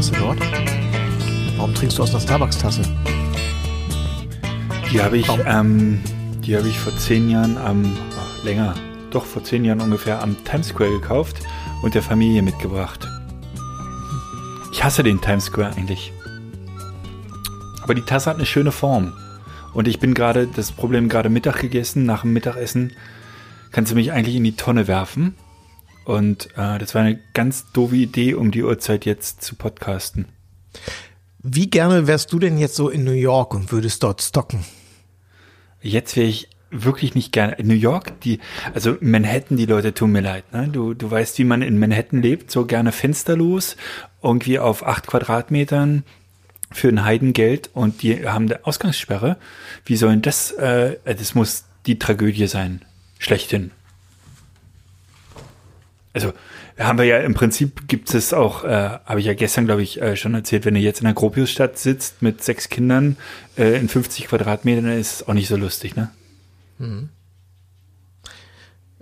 Starbucks-Tasse 0.00 0.12
dort? 0.18 0.40
Warum 1.56 1.74
trinkst 1.74 1.98
du 1.98 2.02
aus 2.02 2.10
einer 2.10 2.20
Starbucks-Tasse? 2.20 2.82
Die 4.90 5.00
habe 5.00 5.18
ich, 5.18 5.28
ähm, 5.46 6.00
die 6.40 6.56
habe 6.56 6.68
ich 6.68 6.78
vor 6.78 6.96
zehn 6.96 7.28
Jahren 7.28 7.58
am, 7.58 7.96
ach, 8.18 8.44
länger, 8.44 8.74
doch 9.10 9.24
vor 9.24 9.44
zehn 9.44 9.64
Jahren 9.64 9.80
ungefähr 9.80 10.22
am 10.22 10.42
Times 10.44 10.68
Square 10.68 10.90
gekauft 10.90 11.42
und 11.82 11.94
der 11.94 12.02
Familie 12.02 12.42
mitgebracht. 12.42 13.06
Ich 14.72 14.82
hasse 14.82 15.02
den 15.02 15.20
Times 15.20 15.46
Square 15.46 15.74
eigentlich. 15.76 16.12
Aber 17.82 17.94
die 17.94 18.02
Tasse 18.02 18.30
hat 18.30 18.36
eine 18.36 18.46
schöne 18.46 18.72
Form. 18.72 19.12
Und 19.74 19.86
ich 19.86 20.00
bin 20.00 20.14
gerade, 20.14 20.46
das 20.46 20.72
Problem 20.72 21.08
gerade 21.08 21.28
Mittag 21.28 21.60
gegessen. 21.60 22.06
Nach 22.06 22.22
dem 22.22 22.32
Mittagessen 22.32 22.92
kannst 23.70 23.92
du 23.92 23.96
mich 23.96 24.12
eigentlich 24.12 24.36
in 24.36 24.44
die 24.44 24.56
Tonne 24.56 24.88
werfen. 24.88 25.34
Und 26.04 26.48
äh, 26.56 26.78
das 26.78 26.94
war 26.94 27.02
eine 27.02 27.20
ganz 27.34 27.70
doofe 27.72 27.96
Idee, 27.96 28.34
um 28.34 28.50
die 28.50 28.62
Uhrzeit 28.62 29.04
jetzt 29.04 29.42
zu 29.42 29.54
podcasten. 29.54 30.26
Wie 31.42 31.70
gerne 31.70 32.06
wärst 32.06 32.32
du 32.32 32.38
denn 32.38 32.58
jetzt 32.58 32.76
so 32.76 32.90
in 32.90 33.04
New 33.04 33.12
York 33.12 33.54
und 33.54 33.72
würdest 33.72 34.02
dort 34.02 34.20
stocken? 34.20 34.64
Jetzt 35.80 36.16
wäre 36.16 36.26
ich 36.26 36.48
wirklich 36.70 37.14
nicht 37.14 37.32
gerne. 37.32 37.56
New 37.62 37.74
York, 37.74 38.20
die, 38.20 38.40
also 38.74 38.96
Manhattan, 39.00 39.56
die 39.56 39.66
Leute 39.66 39.94
tun 39.94 40.12
mir 40.12 40.20
leid. 40.20 40.52
Ne? 40.52 40.68
Du, 40.68 40.94
du 40.94 41.10
weißt, 41.10 41.38
wie 41.38 41.44
man 41.44 41.62
in 41.62 41.78
Manhattan 41.78 42.22
lebt, 42.22 42.50
so 42.50 42.66
gerne 42.66 42.92
fensterlos, 42.92 43.76
irgendwie 44.22 44.58
auf 44.58 44.86
acht 44.86 45.06
Quadratmetern 45.06 46.04
für 46.72 46.88
ein 46.88 47.04
Heidengeld 47.04 47.70
und 47.72 48.02
die 48.02 48.28
haben 48.28 48.46
eine 48.46 48.64
Ausgangssperre. 48.64 49.36
Wie 49.84 49.96
sollen 49.96 50.22
das, 50.22 50.52
äh, 50.52 50.98
das 51.04 51.34
muss 51.34 51.64
die 51.86 51.98
Tragödie 51.98 52.46
sein. 52.46 52.82
Schlechthin. 53.18 53.72
Also, 56.12 56.32
haben 56.78 56.98
wir 56.98 57.04
ja 57.04 57.18
im 57.18 57.34
Prinzip 57.34 57.86
gibt 57.86 58.12
es 58.14 58.32
auch, 58.32 58.64
äh, 58.64 58.98
habe 59.04 59.20
ich 59.20 59.26
ja 59.26 59.34
gestern, 59.34 59.66
glaube 59.66 59.82
ich, 59.82 60.02
äh, 60.02 60.16
schon 60.16 60.34
erzählt, 60.34 60.64
wenn 60.64 60.74
du 60.74 60.80
jetzt 60.80 61.00
in 61.00 61.04
der 61.04 61.14
Gropiusstadt 61.14 61.78
sitzt 61.78 62.20
mit 62.20 62.42
sechs 62.42 62.68
Kindern 62.68 63.16
äh, 63.56 63.78
in 63.78 63.88
50 63.88 64.26
Quadratmetern, 64.26 64.86
dann 64.86 64.98
ist 64.98 65.14
es 65.20 65.28
auch 65.28 65.34
nicht 65.34 65.48
so 65.48 65.56
lustig, 65.56 65.94
ne? 65.94 66.10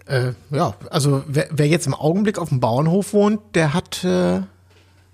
Äh, 0.07 0.33
ja, 0.51 0.75
also 0.91 1.23
wer, 1.27 1.49
wer 1.51 1.67
jetzt 1.67 1.87
im 1.87 1.95
Augenblick 1.95 2.39
auf 2.39 2.49
dem 2.49 2.61
Bauernhof 2.61 3.13
wohnt, 3.13 3.41
der 3.55 3.75
hat, 3.75 4.05
äh, 4.05 4.41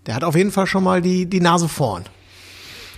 der 0.06 0.14
hat 0.14 0.24
auf 0.24 0.36
jeden 0.36 0.52
Fall 0.52 0.66
schon 0.66 0.84
mal 0.84 1.02
die, 1.02 1.26
die 1.26 1.40
Nase 1.40 1.68
vorn. 1.68 2.04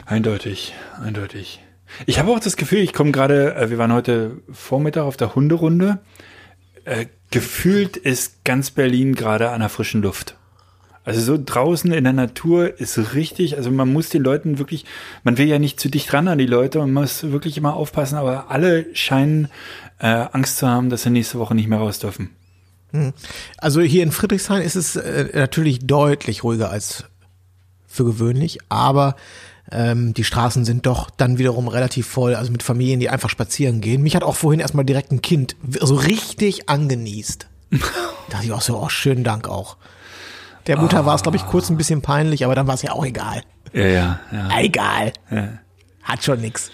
Eindeutig, 0.04 0.74
eindeutig. 1.02 1.60
Ich 2.04 2.18
habe 2.18 2.30
auch 2.30 2.40
das 2.40 2.56
Gefühl, 2.56 2.78
ich 2.78 2.92
komme 2.92 3.12
gerade, 3.12 3.54
äh, 3.56 3.70
wir 3.70 3.78
waren 3.78 3.92
heute 3.92 4.42
Vormittag 4.52 5.04
auf 5.04 5.16
der 5.16 5.34
Hunderunde. 5.34 5.98
Gefühlt 7.30 7.96
ist 7.96 8.44
ganz 8.44 8.70
Berlin 8.70 9.14
gerade 9.14 9.50
an 9.50 9.60
der 9.60 9.68
frischen 9.68 10.02
Luft. 10.02 10.36
Also 11.04 11.20
so 11.20 11.42
draußen 11.42 11.92
in 11.92 12.02
der 12.02 12.12
Natur 12.12 12.80
ist 12.80 13.14
richtig, 13.14 13.56
also 13.56 13.70
man 13.70 13.92
muss 13.92 14.08
den 14.08 14.24
Leuten 14.24 14.58
wirklich, 14.58 14.84
man 15.22 15.38
will 15.38 15.46
ja 15.46 15.60
nicht 15.60 15.78
zu 15.78 15.88
dicht 15.88 16.12
ran 16.12 16.26
an 16.26 16.38
die 16.38 16.46
Leute, 16.46 16.80
man 16.80 16.92
muss 16.92 17.30
wirklich 17.30 17.56
immer 17.56 17.74
aufpassen, 17.74 18.16
aber 18.16 18.50
alle 18.50 18.86
scheinen 18.92 19.48
äh, 20.00 20.06
Angst 20.06 20.58
zu 20.58 20.66
haben, 20.66 20.90
dass 20.90 21.02
sie 21.02 21.10
nächste 21.10 21.38
Woche 21.38 21.54
nicht 21.54 21.68
mehr 21.68 21.78
raus 21.78 22.00
dürfen. 22.00 22.30
Also 23.58 23.80
hier 23.82 24.02
in 24.02 24.10
Friedrichshain 24.10 24.62
ist 24.62 24.74
es 24.74 24.96
äh, 24.96 25.28
natürlich 25.32 25.86
deutlich 25.86 26.42
ruhiger 26.42 26.70
als 26.70 27.04
für 27.86 28.04
gewöhnlich, 28.04 28.58
aber 28.68 29.16
ähm, 29.72 30.14
die 30.14 30.24
Straßen 30.24 30.64
sind 30.64 30.86
doch 30.86 31.10
dann 31.10 31.38
wiederum 31.38 31.68
relativ 31.68 32.06
voll, 32.06 32.34
also 32.34 32.52
mit 32.52 32.62
Familien, 32.62 33.00
die 33.00 33.08
einfach 33.08 33.30
spazieren 33.30 33.80
gehen. 33.80 34.02
Mich 34.02 34.14
hat 34.14 34.22
auch 34.22 34.36
vorhin 34.36 34.60
erstmal 34.60 34.84
direkt 34.84 35.12
ein 35.12 35.22
Kind 35.22 35.56
so 35.80 35.96
richtig 35.96 36.68
angenießt. 36.68 37.48
da 37.70 37.78
dachte 38.30 38.46
ich 38.46 38.52
auch 38.52 38.62
so, 38.62 38.78
oh, 38.78 38.88
schönen 38.88 39.24
Dank 39.24 39.48
auch. 39.48 39.76
Der 40.66 40.78
Mutter 40.78 41.06
war 41.06 41.14
es, 41.14 41.22
glaube 41.22 41.36
ich, 41.36 41.46
kurz 41.46 41.70
ein 41.70 41.76
bisschen 41.76 42.02
peinlich, 42.02 42.44
aber 42.44 42.54
dann 42.54 42.66
war 42.66 42.74
es 42.74 42.82
ja 42.82 42.92
auch 42.92 43.04
egal. 43.04 43.42
Ja, 43.72 43.86
ja, 43.86 44.20
ja. 44.32 44.48
Egal. 44.58 45.12
ja. 45.30 45.58
Hat 46.02 46.24
schon 46.24 46.40
nix. 46.40 46.70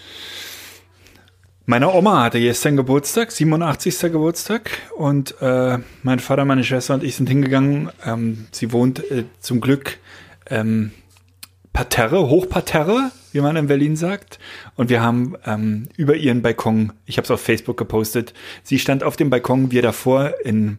Meine 1.65 1.91
Oma 1.93 2.23
hatte 2.23 2.39
gestern 2.39 2.75
Geburtstag, 2.75 3.31
87. 3.31 3.99
Geburtstag 4.11 4.71
und 4.97 5.35
äh, 5.41 5.79
mein 6.01 6.19
Vater, 6.19 6.43
meine 6.43 6.63
Schwester 6.63 6.93
und 6.93 7.03
ich 7.03 7.15
sind 7.15 7.29
hingegangen. 7.29 7.89
Ähm, 8.05 8.47
sie 8.51 8.71
wohnt 8.71 8.99
äh, 9.11 9.25
zum 9.39 9.61
Glück 9.61 9.97
ähm, 10.49 10.91
Parterre, 11.73 12.29
Hochparterre, 12.29 13.11
wie 13.31 13.41
man 13.41 13.55
in 13.55 13.67
Berlin 13.67 13.95
sagt. 13.95 14.39
Und 14.75 14.89
wir 14.89 15.01
haben 15.01 15.35
ähm, 15.45 15.89
über 15.97 16.15
ihren 16.15 16.43
Balkon, 16.43 16.93
ich 17.05 17.17
habe 17.17 17.25
es 17.25 17.31
auf 17.31 17.41
Facebook 17.41 17.77
gepostet, 17.77 18.33
sie 18.61 18.79
stand 18.79 19.03
auf 19.03 19.15
dem 19.15 19.31
Balkon, 19.31 19.71
wir 19.71 19.81
davor 19.81 20.33
in 20.45 20.77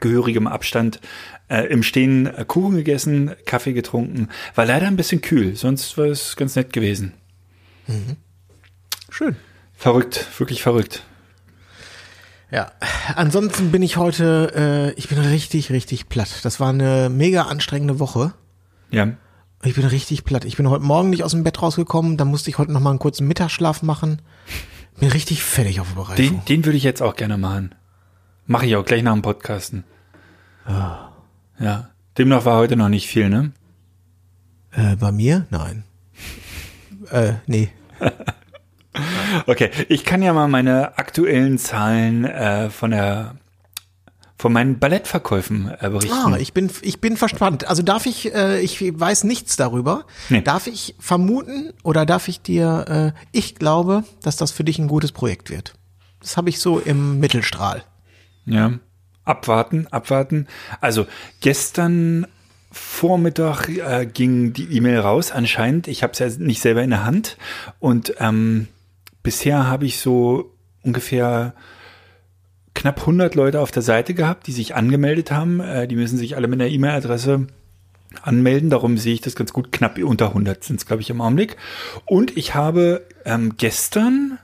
gehörigem 0.00 0.46
Abstand 0.46 1.00
äh, 1.48 1.66
im 1.66 1.82
Stehen 1.82 2.26
äh, 2.26 2.44
Kuchen 2.46 2.76
gegessen, 2.76 3.32
Kaffee 3.44 3.74
getrunken. 3.74 4.28
War 4.54 4.66
leider 4.66 4.86
ein 4.86 4.96
bisschen 4.96 5.20
kühl, 5.20 5.54
sonst 5.56 5.96
war 5.98 6.06
es 6.06 6.36
ganz 6.36 6.56
nett 6.56 6.72
gewesen. 6.72 7.12
Schön. 9.10 9.36
Verrückt, 9.74 10.26
wirklich 10.38 10.62
verrückt. 10.62 11.04
Ja, 12.50 12.72
ansonsten 13.16 13.72
bin 13.72 13.82
ich 13.82 13.96
heute, 13.96 14.92
äh, 14.94 14.98
ich 14.98 15.08
bin 15.08 15.18
richtig, 15.18 15.70
richtig 15.70 16.08
platt. 16.08 16.44
Das 16.44 16.60
war 16.60 16.70
eine 16.70 17.10
mega 17.10 17.42
anstrengende 17.42 17.98
Woche. 17.98 18.32
Ja. 18.90 19.12
Ich 19.64 19.74
bin 19.74 19.84
richtig 19.84 20.24
platt. 20.24 20.44
Ich 20.44 20.56
bin 20.56 20.68
heute 20.68 20.84
Morgen 20.84 21.10
nicht 21.10 21.24
aus 21.24 21.30
dem 21.30 21.42
Bett 21.42 21.62
rausgekommen, 21.62 22.16
dann 22.16 22.28
musste 22.28 22.50
ich 22.50 22.58
heute 22.58 22.72
noch 22.72 22.80
mal 22.80 22.90
einen 22.90 22.98
kurzen 22.98 23.26
Mittagsschlaf 23.26 23.82
machen. 23.82 24.20
Bin 25.00 25.10
richtig 25.10 25.42
fertig 25.42 25.80
auf 25.80 25.88
der 25.88 25.94
Bereifung. 25.94 26.16
Den, 26.16 26.44
den 26.44 26.64
würde 26.64 26.76
ich 26.76 26.84
jetzt 26.84 27.02
auch 27.02 27.16
gerne 27.16 27.38
machen. 27.38 27.74
Mache 28.46 28.66
ich 28.66 28.76
auch 28.76 28.84
gleich 28.84 29.02
nach 29.02 29.14
dem 29.14 29.22
Podcasten. 29.22 29.84
Ja. 31.58 31.90
Demnach 32.18 32.44
war 32.44 32.58
heute 32.58 32.76
noch 32.76 32.88
nicht 32.88 33.08
viel, 33.08 33.28
ne? 33.28 33.52
Äh, 34.72 34.96
bei 34.96 35.12
mir? 35.12 35.46
Nein. 35.50 35.84
äh, 37.10 37.34
nee. 37.46 37.70
Okay, 39.46 39.70
ich 39.88 40.04
kann 40.04 40.22
ja 40.22 40.32
mal 40.32 40.46
meine 40.46 40.96
aktuellen 40.98 41.58
Zahlen 41.58 42.24
äh, 42.24 42.70
von 42.70 42.92
der 42.92 43.34
von 44.44 44.52
meinen 44.52 44.78
Ballettverkäufen 44.78 45.72
äh, 45.80 45.88
berichten. 45.88 46.12
Ah, 46.12 46.36
ich 46.36 46.52
bin, 46.52 46.70
ich 46.82 47.00
bin 47.00 47.16
verspannt. 47.16 47.66
Also 47.66 47.82
darf 47.82 48.04
ich, 48.04 48.34
äh, 48.34 48.60
ich 48.60 48.78
weiß 48.78 49.24
nichts 49.24 49.56
darüber. 49.56 50.04
Nee. 50.28 50.42
Darf 50.42 50.66
ich 50.66 50.94
vermuten 50.98 51.72
oder 51.82 52.04
darf 52.04 52.28
ich 52.28 52.42
dir, 52.42 53.14
äh, 53.16 53.20
ich 53.32 53.54
glaube, 53.54 54.04
dass 54.20 54.36
das 54.36 54.50
für 54.50 54.62
dich 54.62 54.78
ein 54.78 54.86
gutes 54.86 55.12
Projekt 55.12 55.48
wird. 55.48 55.72
Das 56.20 56.36
habe 56.36 56.50
ich 56.50 56.60
so 56.60 56.78
im 56.78 57.20
Mittelstrahl. 57.20 57.84
Ja. 58.44 58.72
Abwarten, 59.24 59.86
abwarten. 59.86 60.46
Also 60.82 61.06
gestern 61.40 62.26
Vormittag 62.70 63.70
äh, 63.70 64.04
ging 64.04 64.52
die 64.52 64.76
E-Mail 64.76 64.98
raus, 64.98 65.32
anscheinend. 65.32 65.88
Ich 65.88 66.02
habe 66.02 66.12
es 66.12 66.18
ja 66.18 66.28
nicht 66.36 66.60
selber 66.60 66.82
in 66.82 66.90
der 66.90 67.06
Hand. 67.06 67.38
Und 67.80 68.12
ähm, 68.18 68.68
bisher 69.22 69.66
habe 69.66 69.86
ich 69.86 70.00
so 70.00 70.54
ungefähr 70.82 71.54
knapp 72.84 73.00
100 73.00 73.34
Leute 73.34 73.62
auf 73.62 73.70
der 73.70 73.80
Seite 73.80 74.12
gehabt, 74.12 74.46
die 74.46 74.52
sich 74.52 74.74
angemeldet 74.74 75.30
haben. 75.30 75.60
Äh, 75.60 75.88
die 75.88 75.96
müssen 75.96 76.18
sich 76.18 76.36
alle 76.36 76.48
mit 76.48 76.60
einer 76.60 76.68
E-Mail-Adresse 76.68 77.46
anmelden. 78.20 78.68
Darum 78.68 78.98
sehe 78.98 79.14
ich 79.14 79.22
das 79.22 79.36
ganz 79.36 79.54
gut. 79.54 79.72
Knapp 79.72 79.96
unter 79.96 80.28
100 80.28 80.62
sind 80.62 80.80
es, 80.80 80.84
glaube 80.84 81.00
ich, 81.00 81.08
im 81.08 81.22
Augenblick. 81.22 81.56
Und 82.04 82.36
ich 82.36 82.54
habe 82.54 83.06
ähm, 83.24 83.54
gestern 83.56 84.38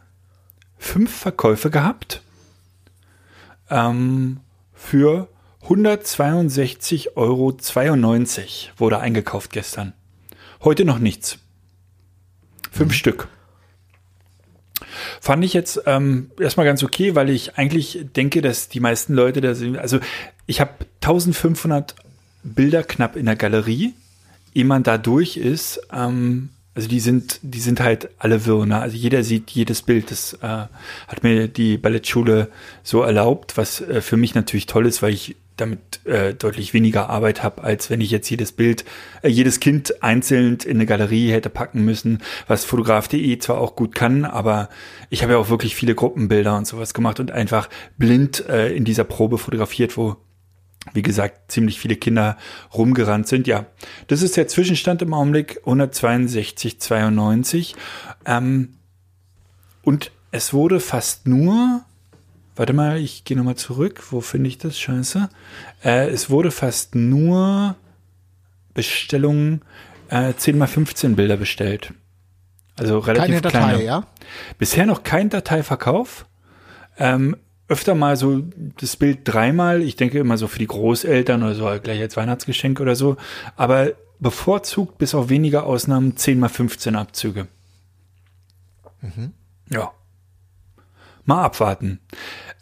fünf 0.79 1.15
Verkäufe 1.15 1.69
gehabt 1.69 2.23
ähm, 3.69 4.41
für 4.73 5.29
162,92 5.69 7.09
Euro 7.17 7.55
wurde 8.79 9.01
eingekauft 9.01 9.53
gestern. 9.53 9.93
Heute 10.65 10.87
noch 10.87 10.99
nichts. 10.99 11.41
Fünf 12.73 12.95
Stück. 12.95 13.29
Fand 15.21 15.45
ich 15.45 15.53
jetzt 15.53 15.83
ähm, 15.85 16.31
erstmal 16.41 16.67
ganz 16.67 16.83
okay, 16.83 17.15
weil 17.15 17.29
ich 17.29 17.59
eigentlich 17.59 18.07
denke, 18.17 18.41
dass 18.41 18.69
die 18.69 18.81
meisten 18.81 19.13
Leute 19.13 19.43
da 19.43 19.55
sind. 19.55 19.77
Also 19.77 20.01
ich 20.47 20.61
habe 20.61 20.73
1500 21.03 21.95
Bilder 22.43 22.83
knapp 22.83 23.17
in 23.17 23.27
der 23.27 23.37
Galerie. 23.37 23.93
Ehe 24.55 24.65
man 24.65 24.83
da 24.83 24.99
durch 24.99 25.37
ist, 25.37 25.81
ähm, 25.93 26.49
also 26.75 26.89
die 26.89 27.01
sind, 27.01 27.41
die 27.43 27.61
sind 27.61 27.81
halt 27.81 28.09
alle 28.19 28.47
wirr. 28.47 28.65
Ne? 28.65 28.81
Also 28.81 28.97
jeder 28.97 29.23
sieht 29.23 29.51
jedes 29.51 29.83
Bild. 29.83 30.11
Das 30.11 30.35
äh, 30.35 30.47
hat 30.47 31.23
mir 31.23 31.49
die 31.49 31.77
Ballettschule 31.77 32.49
so 32.83 33.03
erlaubt, 33.03 33.57
was 33.57 33.83
äh, 33.83 34.01
für 34.01 34.17
mich 34.17 34.35
natürlich 34.35 34.67
toll 34.67 34.87
ist, 34.87 35.03
weil 35.03 35.13
ich 35.13 35.37
damit 35.61 36.05
äh, 36.07 36.35
deutlich 36.35 36.75
weniger 36.75 37.11
Arbeit 37.11 37.43
habe, 37.43 37.63
als 37.63 37.91
wenn 37.91 38.01
ich 38.01 38.11
jetzt 38.11 38.31
jedes 38.31 38.53
Bild, 38.53 38.87
äh, 39.23 39.29
jedes 39.29 39.61
Kind 39.61 40.03
einzeln 40.03 40.59
in 40.65 40.77
eine 40.77 40.87
Galerie 40.87 41.31
hätte 41.31 41.51
packen 41.51 41.85
müssen, 41.85 42.23
was 42.47 42.65
fotograf.de 42.65 43.39
zwar 43.39 43.59
auch 43.59 43.77
gut 43.77 43.95
kann, 43.95 44.25
aber 44.25 44.71
ich 45.11 45.23
habe 45.23 45.35
ja 45.35 45.39
auch 45.39 45.51
wirklich 45.51 45.75
viele 45.75 45.95
Gruppenbilder 45.95 46.57
und 46.57 46.67
sowas 46.67 46.95
gemacht 46.95 47.21
und 47.21 47.31
einfach 47.31 47.69
blind 47.99 48.49
äh, 48.49 48.75
in 48.75 48.85
dieser 48.85 49.05
Probe 49.05 49.37
fotografiert, 49.39 49.97
wo 49.97 50.17
wie 50.95 51.03
gesagt, 51.03 51.53
ziemlich 51.53 51.79
viele 51.79 51.97
Kinder 51.97 52.39
rumgerannt 52.73 53.29
sind. 53.29 53.47
Ja, 53.47 53.67
das 54.07 54.23
ist 54.23 54.39
der 54.39 54.49
Zwischenstand 54.49 55.03
im 55.03 55.13
Augenblick 55.13 55.61
162,92. 55.67 57.75
Ähm, 58.25 58.77
und 59.83 60.11
es 60.31 60.55
wurde 60.55 60.81
fast 60.81 61.27
nur, 61.27 61.85
warte 62.57 62.73
mal, 62.73 62.99
ich 62.99 63.25
gehe 63.25 63.37
nochmal 63.37 63.57
zurück. 63.57 64.03
Wo 64.11 64.21
finde 64.21 64.49
ich 64.49 64.59
das? 64.59 64.79
Scheiße. 64.79 65.29
Äh, 65.85 66.09
es 66.09 66.31
wurde 66.31 66.51
fast 66.51 66.95
nur 66.95 67.77
Bestellungen, 68.75 69.63
äh, 70.09 70.35
10 70.35 70.59
mal 70.59 70.67
15 70.67 71.17
Bilder 71.17 71.37
bestellt. 71.37 71.93
Also 72.79 72.99
relativ 72.99 73.27
Keine 73.27 73.41
Datei, 73.43 73.59
kleine. 73.59 73.85
ja? 73.85 74.07
Bisher 74.59 74.87
noch 74.87 75.03
kein 75.03 75.29
Dateiverkauf. 75.29 76.27
Ähm, 76.99 77.37
öfter 77.69 77.95
mal 77.95 78.17
so 78.17 78.43
das 78.81 78.97
Bild 78.97 79.21
dreimal. 79.25 79.83
Ich 79.83 79.97
denke 79.97 80.19
immer 80.19 80.37
so 80.39 80.49
für 80.49 80.59
die 80.59 80.67
Großeltern 80.67 81.43
oder 81.43 81.55
so 81.55 81.67
halt 81.67 81.85
gleich 81.85 82.01
als 82.01 82.17
Weihnachtsgeschenk 82.17 82.81
oder 82.81 82.97
so. 82.97 83.17
Aber 83.57 83.93
bevorzugt 84.19 84.99
bis 84.99 85.15
auf 85.15 85.29
wenige 85.29 85.63
Ausnahmen 85.63 86.17
10 86.17 86.39
mal 86.41 86.49
15 86.49 86.97
Abzüge. 86.97 87.47
Ja. 89.71 89.93
Mal 91.25 91.43
abwarten. 91.43 92.01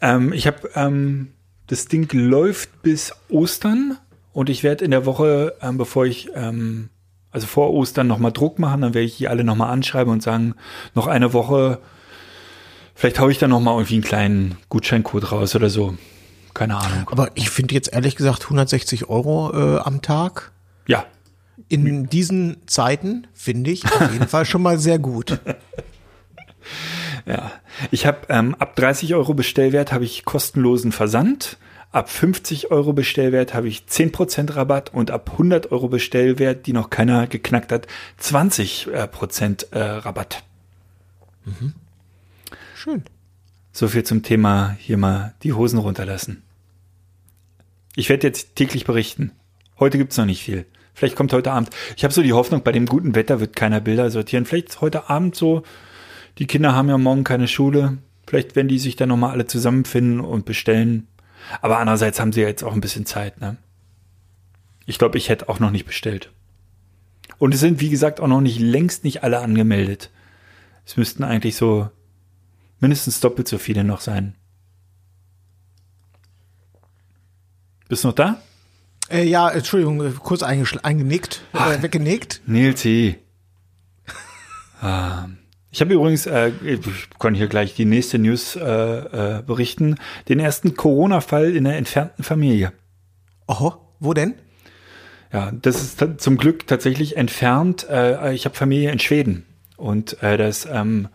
Ähm, 0.01 0.33
ich 0.33 0.47
habe 0.47 0.69
ähm, 0.75 1.29
das 1.67 1.87
Ding 1.87 2.11
läuft 2.11 2.81
bis 2.81 3.13
Ostern 3.29 3.97
und 4.33 4.49
ich 4.49 4.63
werde 4.63 4.85
in 4.85 4.91
der 4.91 5.05
Woche, 5.05 5.55
ähm, 5.61 5.77
bevor 5.77 6.05
ich 6.05 6.29
ähm, 6.35 6.89
also 7.31 7.47
vor 7.47 7.71
Ostern 7.71 8.07
nochmal 8.07 8.31
Druck 8.31 8.59
machen, 8.59 8.81
dann 8.81 8.93
werde 8.93 9.05
ich 9.05 9.17
die 9.17 9.27
alle 9.27 9.43
nochmal 9.43 9.71
anschreiben 9.71 10.11
und 10.11 10.23
sagen, 10.23 10.55
noch 10.95 11.07
eine 11.07 11.33
Woche, 11.33 11.79
vielleicht 12.95 13.19
haue 13.19 13.31
ich 13.31 13.37
dann 13.37 13.51
nochmal 13.51 13.75
irgendwie 13.75 13.95
einen 13.95 14.03
kleinen 14.03 14.57
Gutscheincode 14.69 15.31
raus 15.31 15.55
oder 15.55 15.69
so. 15.69 15.95
Keine 16.53 16.77
Ahnung. 16.77 17.07
Aber 17.11 17.29
ich 17.35 17.49
finde 17.49 17.75
jetzt 17.75 17.93
ehrlich 17.93 18.15
gesagt 18.15 18.43
160 18.45 19.07
Euro 19.09 19.51
äh, 19.53 19.79
am 19.79 20.01
Tag 20.01 20.51
Ja, 20.87 21.05
in 21.67 22.07
diesen 22.07 22.57
Zeiten 22.67 23.27
finde 23.33 23.71
ich 23.71 23.85
auf 23.85 24.11
jeden 24.11 24.27
Fall 24.29 24.45
schon 24.45 24.61
mal 24.61 24.79
sehr 24.79 24.97
gut. 24.97 25.39
Ja, 27.29 27.51
ich 27.91 28.07
habe 28.07 28.21
ähm, 28.29 28.55
ab 28.55 28.75
30 28.75 29.13
Euro 29.13 29.35
Bestellwert 29.35 29.91
habe 29.91 30.03
ich 30.03 30.25
kostenlosen 30.25 30.91
Versand. 30.91 31.57
Ab 31.91 32.09
50 32.09 32.71
Euro 32.71 32.91
Bestellwert 32.91 33.53
habe 33.53 33.67
ich 33.67 33.83
10% 33.87 34.55
Rabatt 34.55 34.91
und 34.95 35.11
ab 35.11 35.29
100 35.33 35.71
Euro 35.71 35.89
Bestellwert, 35.89 36.65
die 36.65 36.73
noch 36.73 36.89
keiner 36.89 37.27
geknackt 37.27 37.71
hat, 37.71 37.85
20% 38.19 38.89
äh, 38.89 39.07
Prozent, 39.07 39.67
äh, 39.71 39.79
Rabatt. 39.79 40.43
Schön. 42.75 43.03
So 43.73 43.87
viel 43.87 44.03
zum 44.03 44.23
Thema 44.23 44.75
hier 44.79 44.97
mal 44.97 45.35
die 45.43 45.53
Hosen 45.53 45.77
runterlassen. 45.77 46.41
Ich 47.95 48.09
werde 48.09 48.25
jetzt 48.25 48.55
täglich 48.55 48.85
berichten. 48.85 49.33
Heute 49.79 49.99
gibt's 49.99 50.17
noch 50.17 50.25
nicht 50.25 50.43
viel. 50.43 50.65
Vielleicht 50.95 51.15
kommt 51.15 51.31
heute 51.33 51.51
Abend. 51.51 51.69
Ich 51.95 52.03
habe 52.03 52.13
so 52.13 52.23
die 52.23 52.33
Hoffnung, 52.33 52.63
bei 52.63 52.71
dem 52.71 52.87
guten 52.87 53.13
Wetter 53.13 53.39
wird 53.39 53.55
keiner 53.55 53.81
Bilder 53.81 54.09
sortieren. 54.09 54.45
Vielleicht 54.45 54.81
heute 54.81 55.11
Abend 55.11 55.35
so. 55.35 55.63
Die 56.37 56.47
Kinder 56.47 56.73
haben 56.73 56.89
ja 56.89 56.97
morgen 56.97 57.23
keine 57.23 57.47
Schule. 57.47 57.97
Vielleicht 58.27 58.55
werden 58.55 58.67
die 58.67 58.79
sich 58.79 58.95
dann 58.95 59.09
nochmal 59.09 59.31
alle 59.31 59.47
zusammenfinden 59.47 60.19
und 60.19 60.45
bestellen. 60.45 61.07
Aber 61.61 61.79
andererseits 61.79 62.19
haben 62.19 62.31
sie 62.31 62.41
ja 62.41 62.47
jetzt 62.47 62.63
auch 62.63 62.73
ein 62.73 62.81
bisschen 62.81 63.05
Zeit, 63.05 63.41
ne? 63.41 63.57
Ich 64.85 64.97
glaube, 64.97 65.17
ich 65.17 65.29
hätte 65.29 65.49
auch 65.49 65.59
noch 65.59 65.71
nicht 65.71 65.85
bestellt. 65.85 66.31
Und 67.37 67.53
es 67.53 67.59
sind, 67.59 67.79
wie 67.79 67.89
gesagt, 67.89 68.19
auch 68.19 68.27
noch 68.27 68.41
nicht 68.41 68.59
längst 68.59 69.03
nicht 69.03 69.23
alle 69.23 69.39
angemeldet. 69.39 70.09
Es 70.85 70.97
müssten 70.97 71.23
eigentlich 71.23 71.55
so 71.55 71.89
mindestens 72.79 73.19
doppelt 73.19 73.47
so 73.47 73.57
viele 73.57 73.83
noch 73.83 74.01
sein. 74.01 74.35
Bist 77.87 78.03
du 78.03 78.09
noch 78.09 78.15
da? 78.15 78.41
Äh, 79.09 79.23
ja, 79.23 79.49
Entschuldigung, 79.49 80.13
kurz 80.19 80.43
eingenickt, 80.43 81.41
äh, 81.53 81.81
weggenickt. 81.81 82.41
Nilsi. 82.45 83.17
ah. 84.81 85.27
Ich 85.71 85.81
habe 85.81 85.93
übrigens, 85.93 86.25
äh, 86.25 86.51
ich 86.63 86.79
kann 87.19 87.35
hier 87.35 87.47
gleich 87.47 87.75
die 87.75 87.85
nächste 87.85 88.17
News 88.17 88.55
äh, 88.55 88.61
äh, 88.61 89.43
berichten, 89.43 89.95
den 90.27 90.39
ersten 90.39 90.75
Corona-Fall 90.75 91.55
in 91.55 91.65
der 91.65 91.77
entfernten 91.77 92.23
Familie. 92.23 92.73
Oh, 93.47 93.73
wo 93.99 94.13
denn? 94.13 94.33
Ja, 95.31 95.51
das 95.51 95.81
ist 95.81 96.03
zum 96.17 96.37
Glück 96.37 96.65
tatsächlich 96.65 97.17
entfernt. 97.17 97.87
Äh, 97.89 98.33
ich 98.33 98.45
habe 98.45 98.55
Familie 98.55 98.91
in 98.91 98.99
Schweden 98.99 99.45
und 99.77 100.21
äh, 100.23 100.37
das 100.37 100.67
ähm, 100.71 101.07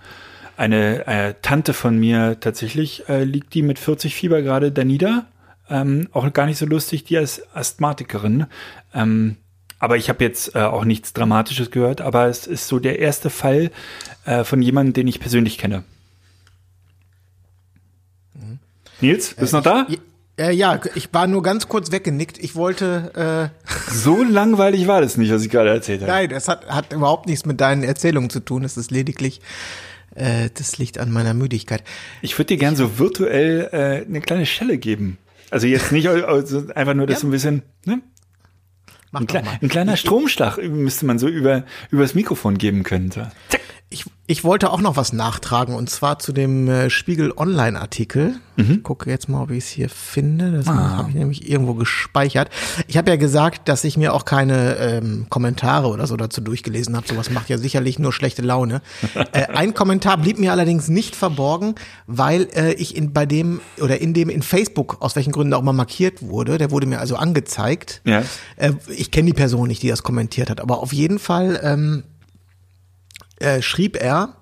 eine 0.56 1.06
äh, 1.06 1.34
Tante 1.42 1.74
von 1.74 1.98
mir 1.98 2.38
tatsächlich 2.38 3.08
äh, 3.08 3.24
liegt 3.24 3.54
die 3.54 3.62
mit 3.62 3.78
40 3.80 4.14
Fieber 4.14 4.42
gerade 4.42 4.70
da 4.70 4.84
nieder. 4.84 5.26
Ähm, 5.68 6.08
auch 6.12 6.30
gar 6.32 6.46
nicht 6.46 6.58
so 6.58 6.66
lustig, 6.66 7.04
die 7.04 7.16
als 7.16 7.42
Asthmatikerin. 7.54 8.46
Ähm, 8.94 9.36
aber 9.84 9.96
ich 9.96 10.08
habe 10.08 10.24
jetzt 10.24 10.54
äh, 10.56 10.60
auch 10.60 10.84
nichts 10.84 11.12
Dramatisches 11.12 11.70
gehört. 11.70 12.00
Aber 12.00 12.26
es 12.26 12.46
ist 12.46 12.66
so 12.68 12.78
der 12.78 12.98
erste 12.98 13.30
Fall 13.30 13.70
äh, 14.24 14.42
von 14.42 14.60
jemandem, 14.62 14.94
den 14.94 15.06
ich 15.08 15.20
persönlich 15.20 15.58
kenne. 15.58 15.84
Nils, 19.00 19.34
bist 19.34 19.52
du 19.52 19.56
noch 19.58 19.64
da? 19.64 19.86
Äh, 20.36 20.52
ja, 20.52 20.80
ich 20.94 21.08
war 21.12 21.26
nur 21.26 21.42
ganz 21.42 21.68
kurz 21.68 21.92
weggenickt. 21.92 22.38
Ich 22.38 22.54
wollte, 22.56 23.50
äh, 23.64 23.68
So 23.92 24.22
langweilig 24.24 24.86
war 24.88 25.00
das 25.00 25.16
nicht, 25.16 25.32
was 25.32 25.44
ich 25.44 25.50
gerade 25.50 25.70
erzählt 25.70 26.00
habe. 26.02 26.10
nein, 26.10 26.28
das 26.28 26.48
hat, 26.48 26.66
hat 26.68 26.92
überhaupt 26.92 27.26
nichts 27.26 27.44
mit 27.46 27.60
deinen 27.60 27.84
Erzählungen 27.84 28.30
zu 28.30 28.40
tun. 28.40 28.64
Es 28.64 28.76
ist 28.76 28.90
lediglich, 28.90 29.40
äh, 30.14 30.48
das 30.54 30.78
liegt 30.78 30.98
an 30.98 31.10
meiner 31.12 31.34
Müdigkeit. 31.34 31.84
Ich 32.22 32.36
würde 32.38 32.46
dir 32.48 32.56
gern 32.56 32.74
so 32.76 32.98
virtuell 32.98 33.68
äh, 33.72 34.06
eine 34.08 34.20
kleine 34.20 34.46
Schelle 34.46 34.78
geben. 34.78 35.18
Also 35.50 35.66
jetzt 35.68 35.92
nicht 35.92 36.08
also 36.08 36.64
einfach 36.74 36.94
nur, 36.94 37.06
dass 37.06 37.18
Ja. 37.18 37.20
du 37.22 37.28
ein 37.28 37.30
bisschen, 37.30 37.62
ne? 37.84 38.00
Mach 39.14 39.20
Ein, 39.20 39.44
mal. 39.44 39.58
ein 39.62 39.68
kleiner 39.68 39.96
Stromschlag 39.96 40.58
müsste 40.58 41.06
man 41.06 41.20
so 41.20 41.28
über 41.28 41.62
übers 41.90 42.14
Mikrofon 42.16 42.58
geben 42.58 42.82
können. 42.82 43.12
So. 43.12 43.22
Zack. 43.48 43.60
Ich, 43.94 44.04
ich 44.26 44.42
wollte 44.42 44.70
auch 44.72 44.80
noch 44.80 44.96
was 44.96 45.12
nachtragen 45.12 45.76
und 45.76 45.88
zwar 45.88 46.18
zu 46.18 46.32
dem 46.32 46.66
äh, 46.68 46.90
Spiegel 46.90 47.32
Online 47.36 47.80
Artikel. 47.80 48.34
Mhm. 48.56 48.72
Ich 48.72 48.82
gucke 48.82 49.08
jetzt 49.08 49.28
mal, 49.28 49.42
ob 49.42 49.52
ich 49.52 49.58
es 49.64 49.68
hier 49.68 49.88
finde. 49.88 50.50
Das 50.50 50.66
Ah. 50.66 50.96
habe 50.96 51.10
ich 51.10 51.14
nämlich 51.14 51.48
irgendwo 51.48 51.74
gespeichert. 51.74 52.50
Ich 52.88 52.96
habe 52.96 53.10
ja 53.10 53.16
gesagt, 53.16 53.68
dass 53.68 53.84
ich 53.84 53.96
mir 53.96 54.12
auch 54.12 54.24
keine 54.24 54.76
ähm, 54.78 55.26
Kommentare 55.28 55.86
oder 55.88 56.08
so 56.08 56.16
dazu 56.16 56.40
durchgelesen 56.40 56.96
habe. 56.96 57.06
Sowas 57.06 57.30
macht 57.30 57.48
ja 57.48 57.56
sicherlich 57.56 58.00
nur 58.00 58.12
schlechte 58.12 58.42
Laune. 58.42 58.82
äh, 59.32 59.44
ein 59.54 59.74
Kommentar 59.74 60.18
blieb 60.18 60.40
mir 60.40 60.50
allerdings 60.50 60.88
nicht 60.88 61.14
verborgen, 61.14 61.76
weil 62.08 62.48
äh, 62.56 62.72
ich 62.72 62.96
in 62.96 63.12
bei 63.12 63.26
dem 63.26 63.60
oder 63.80 64.00
in 64.00 64.12
dem 64.12 64.28
in 64.28 64.42
Facebook 64.42 64.96
aus 65.02 65.14
welchen 65.14 65.32
Gründen 65.32 65.54
auch 65.54 65.60
immer 65.60 65.72
markiert 65.72 66.20
wurde. 66.20 66.58
Der 66.58 66.72
wurde 66.72 66.88
mir 66.88 66.98
also 66.98 67.14
angezeigt. 67.14 68.00
Ja. 68.04 68.24
Äh, 68.56 68.72
ich 68.88 69.12
kenne 69.12 69.26
die 69.26 69.34
Person 69.34 69.68
nicht, 69.68 69.82
die 69.82 69.88
das 69.88 70.02
kommentiert 70.02 70.50
hat, 70.50 70.60
aber 70.60 70.80
auf 70.80 70.92
jeden 70.92 71.20
Fall 71.20 71.60
ähm, 71.62 72.02
äh, 73.44 73.62
schrieb 73.62 73.96
er, 74.00 74.36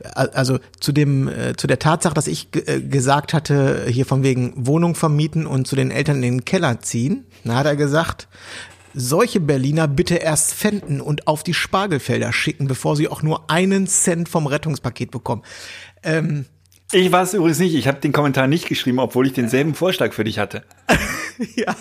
äh, 0.00 0.08
also 0.08 0.58
zu 0.80 0.92
dem 0.92 1.28
äh, 1.28 1.56
zu 1.56 1.66
der 1.66 1.78
Tatsache, 1.78 2.14
dass 2.14 2.26
ich 2.26 2.48
äh, 2.54 2.80
gesagt 2.80 3.32
hatte, 3.32 3.86
hier 3.88 4.06
von 4.06 4.22
wegen 4.22 4.52
Wohnung 4.56 4.94
vermieten 4.94 5.46
und 5.46 5.66
zu 5.66 5.76
den 5.76 5.90
Eltern 5.90 6.16
in 6.16 6.22
den 6.22 6.44
Keller 6.44 6.80
ziehen, 6.80 7.26
da 7.44 7.56
hat 7.56 7.66
er 7.66 7.76
gesagt, 7.76 8.28
solche 8.94 9.40
Berliner 9.40 9.88
bitte 9.88 10.16
erst 10.16 10.54
fänden 10.54 11.00
und 11.00 11.28
auf 11.28 11.42
die 11.42 11.54
Spargelfelder 11.54 12.32
schicken, 12.32 12.66
bevor 12.66 12.96
sie 12.96 13.08
auch 13.08 13.22
nur 13.22 13.50
einen 13.50 13.86
Cent 13.86 14.28
vom 14.28 14.46
Rettungspaket 14.46 15.10
bekommen. 15.10 15.42
Ähm, 16.02 16.46
Ich 16.92 17.12
war 17.12 17.22
es 17.22 17.34
übrigens 17.34 17.58
nicht. 17.58 17.74
Ich 17.74 17.88
habe 17.88 18.00
den 18.00 18.12
Kommentar 18.12 18.46
nicht 18.46 18.68
geschrieben, 18.68 18.98
obwohl 18.98 19.26
ich 19.26 19.34
denselben 19.34 19.74
Vorschlag 19.74 20.14
für 20.14 20.24
dich 20.24 20.38
hatte. 20.38 20.62
ja. 21.56 21.76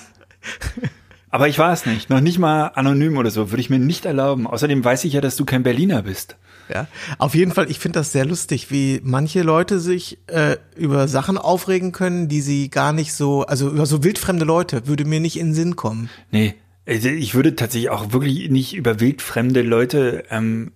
Aber 1.30 1.48
ich 1.48 1.58
war 1.58 1.72
es 1.72 1.86
nicht. 1.86 2.10
Noch 2.10 2.22
nicht 2.22 2.40
mal 2.40 2.68
anonym 2.76 3.18
oder 3.18 3.30
so. 3.30 3.52
Würde 3.52 3.62
ich 3.62 3.70
mir 3.70 3.80
nicht 3.80 4.06
erlauben. 4.06 4.48
Außerdem 4.48 4.84
weiß 4.84 5.06
ich 5.06 5.14
ja, 5.14 5.22
dass 5.22 5.36
du 5.36 5.46
kein 5.46 5.64
Berliner 5.64 6.02
bist. 6.02 6.38
Ja, 6.74 6.88
auf 7.18 7.36
jeden 7.36 7.52
Fall, 7.52 7.70
ich 7.70 7.80
finde 7.80 8.00
das 8.00 8.12
sehr 8.12 8.26
lustig, 8.26 8.72
wie 8.72 9.00
manche 9.04 9.44
Leute 9.44 9.80
sich 9.80 10.18
äh, 10.28 10.58
über 10.76 11.08
Sachen 11.08 11.38
aufregen 11.38 11.92
können, 11.92 12.28
die 12.28 12.42
sie 12.42 12.70
gar 12.70 12.92
nicht 12.92 13.14
so, 13.14 13.44
also 13.46 13.70
über 13.70 13.86
so 13.86 14.04
wildfremde 14.04 14.46
Leute, 14.46 14.88
würde 14.88 15.06
mir 15.06 15.20
nicht 15.20 15.38
in 15.38 15.48
den 15.48 15.54
Sinn 15.54 15.76
kommen. 15.76 16.10
Nee, 16.32 16.56
also 16.88 17.10
ich 17.10 17.36
würde 17.36 17.56
tatsächlich 17.56 17.90
auch 17.90 18.14
wirklich 18.14 18.50
nicht 18.50 18.76
über 18.76 19.00
wildfremde 19.00 19.62
Leute 19.62 20.24
ähm, 20.30 20.72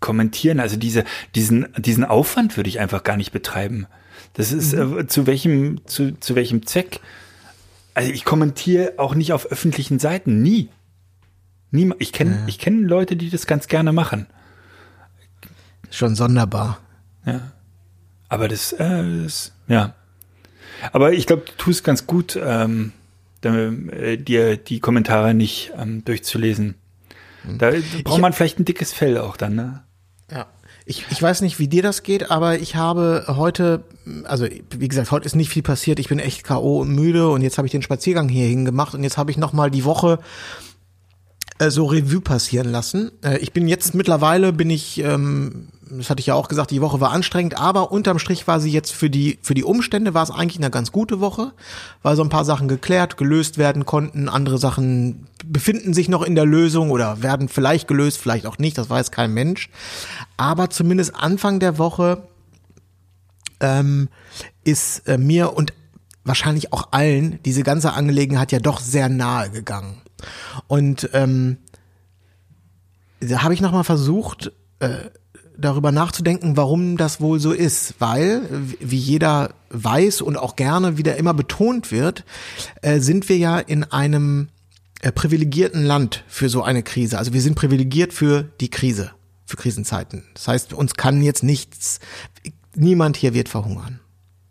kommentieren. 0.00 0.60
Also 0.60 0.76
diese, 0.76 1.04
diesen, 1.34 1.68
diesen 1.78 2.04
Aufwand 2.04 2.56
würde 2.56 2.68
ich 2.68 2.80
einfach 2.80 3.02
gar 3.02 3.16
nicht 3.16 3.32
betreiben. 3.32 3.86
Das 4.34 4.52
ist 4.52 4.72
äh, 4.74 5.06
zu 5.06 5.26
welchem, 5.26 5.86
zu, 5.86 6.18
zu 6.20 6.34
welchem 6.34 6.66
Zweck? 6.66 7.00
Also 7.94 8.10
ich 8.10 8.24
kommentiere 8.24 8.94
auch 8.98 9.14
nicht 9.14 9.32
auf 9.32 9.46
öffentlichen 9.46 9.98
Seiten, 9.98 10.42
nie. 10.42 10.68
Nie. 11.70 11.90
Ich 11.98 12.12
kenne, 12.12 12.44
ich 12.46 12.58
kenne 12.58 12.86
Leute, 12.86 13.16
die 13.16 13.30
das 13.30 13.46
ganz 13.46 13.66
gerne 13.66 13.92
machen. 13.92 14.26
Schon 15.92 16.14
sonderbar. 16.14 16.78
Aber 18.28 18.48
das, 18.48 18.72
äh, 18.72 19.22
das 19.24 19.52
ja. 19.68 19.94
Aber 20.90 21.12
ich 21.12 21.26
glaube, 21.26 21.42
du 21.46 21.52
tust 21.58 21.84
ganz 21.84 22.06
gut, 22.06 22.38
ähm, 22.42 22.92
äh, 23.42 24.16
dir 24.16 24.56
die 24.56 24.80
Kommentare 24.80 25.34
nicht 25.34 25.72
ähm, 25.76 26.04
durchzulesen. 26.04 26.76
Da 27.58 27.72
braucht 28.04 28.20
man 28.20 28.32
vielleicht 28.32 28.58
ein 28.58 28.64
dickes 28.64 28.92
Fell 28.92 29.18
auch 29.18 29.36
dann, 29.36 29.54
ne? 29.54 29.82
Ja. 30.30 30.46
Ich, 30.84 31.04
ich 31.10 31.22
weiß 31.22 31.42
nicht, 31.42 31.58
wie 31.58 31.68
dir 31.68 31.82
das 31.82 32.02
geht, 32.02 32.30
aber 32.30 32.58
ich 32.58 32.74
habe 32.74 33.24
heute, 33.28 33.84
also 34.24 34.46
wie 34.46 34.88
gesagt, 34.88 35.10
heute 35.10 35.26
ist 35.26 35.36
nicht 35.36 35.50
viel 35.50 35.62
passiert. 35.62 36.00
Ich 36.00 36.08
bin 36.08 36.18
echt 36.18 36.42
K.O. 36.42 36.80
und 36.80 36.94
müde 36.94 37.28
und 37.28 37.42
jetzt 37.42 37.58
habe 37.58 37.66
ich 37.66 37.72
den 37.72 37.82
Spaziergang 37.82 38.28
hierhin 38.28 38.64
gemacht 38.64 38.94
und 38.94 39.04
jetzt 39.04 39.18
habe 39.18 39.30
ich 39.30 39.36
nochmal 39.36 39.70
die 39.70 39.84
Woche 39.84 40.18
äh, 41.62 41.70
so 41.70 41.86
Revue 41.86 42.20
passieren 42.20 42.70
lassen. 42.70 43.12
Äh, 43.22 43.38
ich 43.38 43.52
bin 43.52 43.68
jetzt 43.68 43.94
mittlerweile, 43.94 44.52
bin 44.52 44.70
ich, 44.70 44.98
ähm, 44.98 45.68
das 45.90 46.10
hatte 46.10 46.20
ich 46.20 46.26
ja 46.26 46.34
auch 46.34 46.48
gesagt, 46.48 46.70
die 46.70 46.80
Woche 46.80 47.00
war 47.00 47.12
anstrengend, 47.12 47.58
aber 47.58 47.92
unterm 47.92 48.18
Strich 48.18 48.46
war 48.46 48.58
sie 48.60 48.70
jetzt 48.70 48.92
für 48.92 49.10
die, 49.10 49.38
für 49.42 49.54
die 49.54 49.64
Umstände 49.64 50.14
war 50.14 50.22
es 50.22 50.30
eigentlich 50.30 50.56
eine 50.56 50.70
ganz 50.70 50.90
gute 50.90 51.20
Woche, 51.20 51.52
weil 52.02 52.16
so 52.16 52.22
ein 52.22 52.30
paar 52.30 52.44
Sachen 52.44 52.66
geklärt, 52.66 53.16
gelöst 53.16 53.58
werden 53.58 53.86
konnten, 53.86 54.28
andere 54.28 54.58
Sachen 54.58 55.26
befinden 55.44 55.94
sich 55.94 56.08
noch 56.08 56.22
in 56.22 56.34
der 56.34 56.46
Lösung 56.46 56.90
oder 56.90 57.22
werden 57.22 57.48
vielleicht 57.48 57.88
gelöst, 57.88 58.18
vielleicht 58.18 58.46
auch 58.46 58.58
nicht, 58.58 58.76
das 58.78 58.90
weiß 58.90 59.10
kein 59.10 59.32
Mensch. 59.32 59.70
Aber 60.36 60.70
zumindest 60.70 61.14
Anfang 61.14 61.60
der 61.60 61.78
Woche 61.78 62.22
ähm, 63.60 64.08
ist 64.64 65.06
äh, 65.06 65.18
mir 65.18 65.54
und 65.54 65.72
wahrscheinlich 66.24 66.72
auch 66.72 66.88
allen 66.92 67.40
diese 67.44 67.62
ganze 67.62 67.92
Angelegenheit 67.92 68.52
ja 68.52 68.60
doch 68.60 68.80
sehr 68.80 69.08
nahe 69.08 69.50
gegangen. 69.50 70.02
Und 70.66 71.10
ähm, 71.12 71.58
da 73.20 73.42
habe 73.42 73.54
ich 73.54 73.60
nochmal 73.60 73.84
versucht, 73.84 74.52
äh, 74.80 75.10
darüber 75.56 75.92
nachzudenken, 75.92 76.56
warum 76.56 76.96
das 76.96 77.20
wohl 77.20 77.38
so 77.38 77.52
ist, 77.52 77.94
weil, 77.98 78.42
wie 78.80 78.96
jeder 78.96 79.54
weiß 79.70 80.22
und 80.22 80.36
auch 80.36 80.56
gerne 80.56 80.98
wieder 80.98 81.16
immer 81.16 81.34
betont 81.34 81.92
wird, 81.92 82.24
äh, 82.80 83.00
sind 83.00 83.28
wir 83.28 83.36
ja 83.36 83.58
in 83.58 83.84
einem 83.84 84.48
äh, 85.00 85.12
privilegierten 85.12 85.84
Land 85.84 86.24
für 86.26 86.48
so 86.48 86.62
eine 86.62 86.82
Krise. 86.82 87.18
Also 87.18 87.32
wir 87.32 87.40
sind 87.40 87.54
privilegiert 87.54 88.12
für 88.12 88.44
die 88.60 88.70
Krise, 88.70 89.10
für 89.46 89.56
Krisenzeiten. 89.56 90.24
Das 90.34 90.48
heißt, 90.48 90.72
uns 90.72 90.94
kann 90.94 91.22
jetzt 91.22 91.42
nichts, 91.42 92.00
niemand 92.74 93.16
hier 93.16 93.34
wird 93.34 93.48
verhungern. 93.48 94.00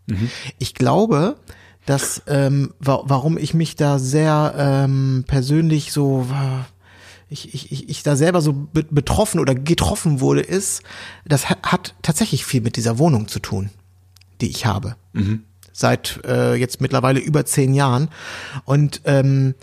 Mhm. 0.08 0.30
Ich 0.60 0.74
glaube, 0.74 1.38
dass 1.86 2.22
ähm, 2.28 2.74
wa 2.80 3.02
warum 3.06 3.38
ich 3.38 3.54
mich 3.54 3.76
da 3.76 4.00
sehr 4.00 4.54
ähm, 4.58 5.24
persönlich 5.28 5.92
so 5.92 6.28
ich, 7.32 7.54
ich, 7.54 7.72
ich, 7.72 7.90
ich 7.90 8.04
da 8.04 8.18
selber 8.18 8.42
so 8.42 8.52
be 8.52 8.84
betroffen 8.84 9.40
oder 9.40 9.56
getroffen 9.56 10.20
wurde, 10.20 10.42
ist, 10.42 10.84
das 11.26 11.50
hat, 11.50 11.64
hat 11.64 11.96
tatsächlich 12.02 12.46
viel 12.46 12.60
mit 12.60 12.76
dieser 12.76 13.00
Wohnung 13.00 13.30
zu 13.30 13.40
tun, 13.40 13.70
die 14.42 14.50
ich 14.50 14.66
habe. 14.66 14.98
Mhm. 15.14 15.44
Seit 15.72 16.20
äh, 16.26 16.56
jetzt 16.56 16.82
mittlerweile 16.82 17.22
über 17.22 17.46
zehn 17.46 17.74
Jahren. 17.74 18.10
Und 18.66 19.02
ähm, 19.06 19.56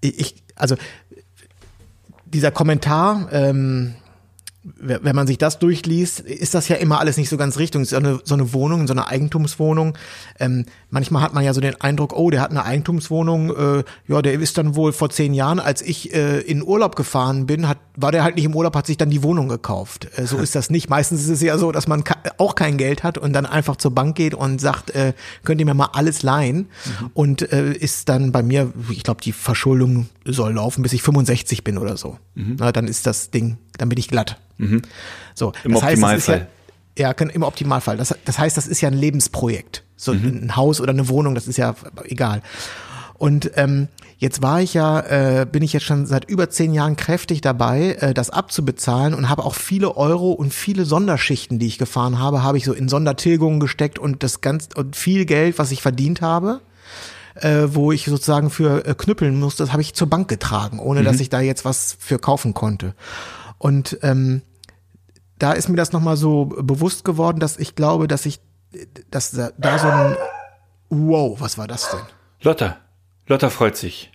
ich, 0.00 0.42
also 0.56 0.74
dieser 2.24 2.50
Kommentar, 2.50 3.28
ähm, 3.30 3.94
wenn 4.62 5.16
man 5.16 5.26
sich 5.26 5.38
das 5.38 5.58
durchliest, 5.58 6.20
ist 6.20 6.52
das 6.52 6.68
ja 6.68 6.76
immer 6.76 7.00
alles 7.00 7.16
nicht 7.16 7.30
so 7.30 7.38
ganz 7.38 7.58
richtig. 7.58 7.88
So 7.88 7.96
eine, 7.96 8.20
so 8.24 8.34
eine 8.34 8.52
Wohnung, 8.52 8.86
so 8.86 8.92
eine 8.92 9.06
Eigentumswohnung. 9.06 9.96
Ähm, 10.38 10.66
manchmal 10.90 11.22
hat 11.22 11.32
man 11.32 11.42
ja 11.42 11.54
so 11.54 11.62
den 11.62 11.80
Eindruck, 11.80 12.12
oh, 12.14 12.28
der 12.28 12.42
hat 12.42 12.50
eine 12.50 12.64
Eigentumswohnung. 12.64 13.56
Äh, 13.56 13.84
ja, 14.06 14.20
der 14.20 14.34
ist 14.34 14.58
dann 14.58 14.76
wohl 14.76 14.92
vor 14.92 15.08
zehn 15.08 15.32
Jahren, 15.32 15.60
als 15.60 15.80
ich 15.80 16.12
äh, 16.14 16.40
in 16.40 16.62
Urlaub 16.62 16.94
gefahren 16.94 17.46
bin, 17.46 17.68
hat, 17.68 17.78
war 17.96 18.12
der 18.12 18.22
halt 18.22 18.36
nicht 18.36 18.44
im 18.44 18.54
Urlaub, 18.54 18.76
hat 18.76 18.86
sich 18.86 18.98
dann 18.98 19.08
die 19.08 19.22
Wohnung 19.22 19.48
gekauft. 19.48 20.08
Äh, 20.16 20.26
so 20.26 20.36
ist 20.36 20.54
das 20.54 20.68
nicht. 20.68 20.90
Meistens 20.90 21.22
ist 21.22 21.30
es 21.30 21.40
ja 21.40 21.56
so, 21.56 21.72
dass 21.72 21.88
man 21.88 22.04
auch 22.36 22.54
kein 22.54 22.76
Geld 22.76 23.02
hat 23.02 23.16
und 23.16 23.32
dann 23.32 23.46
einfach 23.46 23.76
zur 23.76 23.94
Bank 23.94 24.14
geht 24.14 24.34
und 24.34 24.60
sagt, 24.60 24.90
äh, 24.90 25.14
könnt 25.42 25.60
ihr 25.60 25.66
mir 25.66 25.74
mal 25.74 25.90
alles 25.94 26.22
leihen? 26.22 26.68
Mhm. 26.84 27.10
Und 27.14 27.52
äh, 27.52 27.72
ist 27.72 28.10
dann 28.10 28.30
bei 28.30 28.42
mir, 28.42 28.74
ich 28.90 29.04
glaube, 29.04 29.22
die 29.22 29.32
Verschuldung 29.32 30.08
soll 30.26 30.52
laufen, 30.52 30.82
bis 30.82 30.92
ich 30.92 31.02
65 31.02 31.64
bin 31.64 31.78
oder 31.78 31.96
so. 31.96 32.18
Mhm. 32.34 32.56
Na, 32.58 32.72
dann 32.72 32.88
ist 32.88 33.06
das 33.06 33.30
Ding, 33.30 33.56
dann 33.78 33.88
bin 33.88 33.98
ich 33.98 34.08
glatt. 34.08 34.36
Mhm. 34.60 34.82
So, 35.34 35.52
Im 35.64 35.72
das 35.72 35.82
Optimalfall. 35.82 36.36
Heißt, 36.36 36.46
ja, 36.98 37.10
ja, 37.10 37.10
im 37.10 37.42
Optimalfall. 37.42 37.96
Das, 37.96 38.14
das 38.24 38.38
heißt, 38.38 38.56
das 38.56 38.66
ist 38.66 38.80
ja 38.80 38.88
ein 38.88 38.94
Lebensprojekt. 38.94 39.84
So 39.96 40.14
mhm. 40.14 40.40
ein 40.44 40.56
Haus 40.56 40.80
oder 40.80 40.90
eine 40.90 41.08
Wohnung, 41.08 41.34
das 41.34 41.48
ist 41.48 41.56
ja 41.56 41.74
egal. 42.04 42.42
Und 43.20 43.50
ähm, 43.56 43.88
jetzt 44.16 44.40
war 44.40 44.62
ich 44.62 44.72
ja, 44.72 45.00
äh, 45.00 45.46
bin 45.50 45.62
ich 45.62 45.74
jetzt 45.74 45.84
schon 45.84 46.06
seit 46.06 46.24
über 46.30 46.48
zehn 46.48 46.72
Jahren 46.72 46.96
kräftig 46.96 47.42
dabei, 47.42 47.96
äh, 48.00 48.14
das 48.14 48.30
abzubezahlen 48.30 49.12
und 49.12 49.28
habe 49.28 49.44
auch 49.44 49.54
viele 49.54 49.96
Euro 49.96 50.32
und 50.32 50.54
viele 50.54 50.86
Sonderschichten, 50.86 51.58
die 51.58 51.66
ich 51.66 51.76
gefahren 51.76 52.18
habe, 52.18 52.42
habe 52.42 52.56
ich 52.56 52.64
so 52.64 52.72
in 52.72 52.88
Sondertilgungen 52.88 53.60
gesteckt 53.60 53.98
und 53.98 54.22
das 54.22 54.40
ganz 54.40 54.70
und 54.74 54.96
viel 54.96 55.26
Geld, 55.26 55.58
was 55.58 55.70
ich 55.70 55.82
verdient 55.82 56.22
habe, 56.22 56.60
äh, 57.34 57.66
wo 57.68 57.92
ich 57.92 58.06
sozusagen 58.06 58.48
für 58.48 58.86
äh, 58.86 58.94
knüppeln 58.94 59.38
musste, 59.38 59.64
das 59.64 59.72
habe 59.72 59.82
ich 59.82 59.92
zur 59.92 60.08
Bank 60.08 60.28
getragen, 60.28 60.78
ohne 60.78 61.00
mhm. 61.00 61.04
dass 61.04 61.20
ich 61.20 61.28
da 61.28 61.40
jetzt 61.40 61.66
was 61.66 61.96
für 61.98 62.18
kaufen 62.18 62.54
konnte. 62.54 62.94
Und 63.58 63.98
ähm, 64.00 64.40
da 65.40 65.52
ist 65.52 65.68
mir 65.68 65.76
das 65.76 65.92
nochmal 65.92 66.16
so 66.16 66.44
bewusst 66.44 67.04
geworden, 67.04 67.40
dass 67.40 67.58
ich 67.58 67.74
glaube, 67.74 68.06
dass 68.06 68.26
ich, 68.26 68.40
dass 69.10 69.32
da, 69.32 69.50
da 69.58 69.78
so 69.78 69.88
ein, 69.88 70.16
wow, 70.90 71.40
was 71.40 71.58
war 71.58 71.66
das 71.66 71.90
denn? 71.90 72.00
Lotta, 72.42 72.76
Lotta 73.26 73.50
freut 73.50 73.76
sich. 73.76 74.12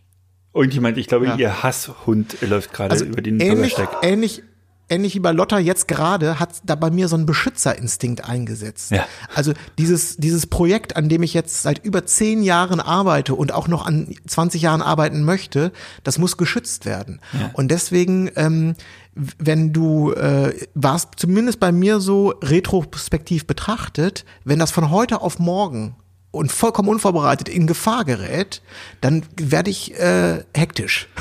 Irgendjemand, 0.53 0.97
ich 0.97 1.07
glaube, 1.07 1.25
ja. 1.25 1.35
ihr 1.35 1.63
Hasshund 1.63 2.37
läuft 2.41 2.71
gerade 2.71 2.91
also 2.91 3.03
über 3.03 3.21
den 3.21 3.39
ähnlich, 3.39 3.75
Bürgersteig. 3.75 3.89
Ähnlich, 4.03 4.43
ähnlich 4.87 5.15
wie 5.15 5.19
bei 5.19 5.31
Lotta 5.31 5.57
jetzt 5.57 5.87
gerade, 5.87 6.39
hat 6.39 6.61
da 6.63 6.75
bei 6.75 6.91
mir 6.91 7.07
so 7.07 7.17
ein 7.17 7.25
Beschützerinstinkt 7.25 8.23
eingesetzt. 8.23 8.91
Ja. 8.91 9.05
Also 9.33 9.53
dieses, 9.77 10.17
dieses 10.17 10.45
Projekt, 10.47 10.95
an 10.95 11.09
dem 11.09 11.23
ich 11.23 11.33
jetzt 11.33 11.63
seit 11.63 11.83
über 11.83 12.05
zehn 12.05 12.43
Jahren 12.43 12.79
arbeite 12.79 13.33
und 13.35 13.51
auch 13.51 13.67
noch 13.67 13.85
an 13.85 14.15
20 14.27 14.61
Jahren 14.61 14.81
arbeiten 14.81 15.23
möchte, 15.23 15.71
das 16.03 16.19
muss 16.19 16.37
geschützt 16.37 16.85
werden. 16.85 17.19
Ja. 17.33 17.49
Und 17.53 17.69
deswegen, 17.69 18.29
ähm, 18.35 18.75
wenn 19.15 19.71
du, 19.71 20.11
äh, 20.11 20.53
warst 20.73 21.13
zumindest 21.17 21.59
bei 21.59 21.71
mir 21.71 21.99
so 21.99 22.33
retrospektiv 22.41 23.47
betrachtet, 23.47 24.25
wenn 24.43 24.59
das 24.59 24.71
von 24.71 24.91
heute 24.91 25.21
auf 25.21 25.39
morgen 25.39 25.95
und 26.31 26.51
vollkommen 26.51 26.89
unvorbereitet 26.89 27.47
in 27.47 27.65
Gefahr 27.65 28.03
gerät, 28.03 28.61
dann 29.01 29.23
werde 29.37 29.71
ich 29.71 29.97
äh, 29.97 30.43
hektisch. 30.53 31.07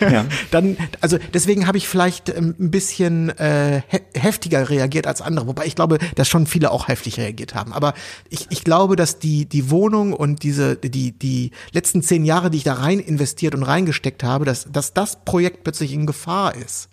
ja. 0.00 0.24
dann, 0.50 0.76
also 1.00 1.18
deswegen 1.34 1.66
habe 1.66 1.78
ich 1.78 1.88
vielleicht 1.88 2.28
ähm, 2.28 2.54
ein 2.58 2.70
bisschen 2.70 3.30
äh, 3.38 3.82
heftiger 4.14 4.68
reagiert 4.68 5.06
als 5.06 5.22
andere, 5.22 5.46
wobei 5.46 5.66
ich 5.66 5.74
glaube, 5.74 5.98
dass 6.14 6.28
schon 6.28 6.46
viele 6.46 6.70
auch 6.70 6.88
heftig 6.88 7.18
reagiert 7.18 7.54
haben. 7.54 7.72
Aber 7.72 7.94
ich, 8.28 8.46
ich 8.50 8.64
glaube, 8.64 8.96
dass 8.96 9.18
die, 9.18 9.46
die 9.46 9.70
Wohnung 9.70 10.12
und 10.12 10.42
diese, 10.42 10.76
die, 10.76 11.12
die 11.12 11.50
letzten 11.72 12.02
zehn 12.02 12.24
Jahre, 12.24 12.50
die 12.50 12.58
ich 12.58 12.64
da 12.64 12.74
rein 12.74 12.98
investiert 12.98 13.54
und 13.54 13.62
reingesteckt 13.62 14.22
habe, 14.22 14.44
dass, 14.44 14.66
dass 14.70 14.92
das 14.92 15.24
Projekt 15.24 15.64
plötzlich 15.64 15.92
in 15.92 16.06
Gefahr 16.06 16.54
ist. 16.54 16.88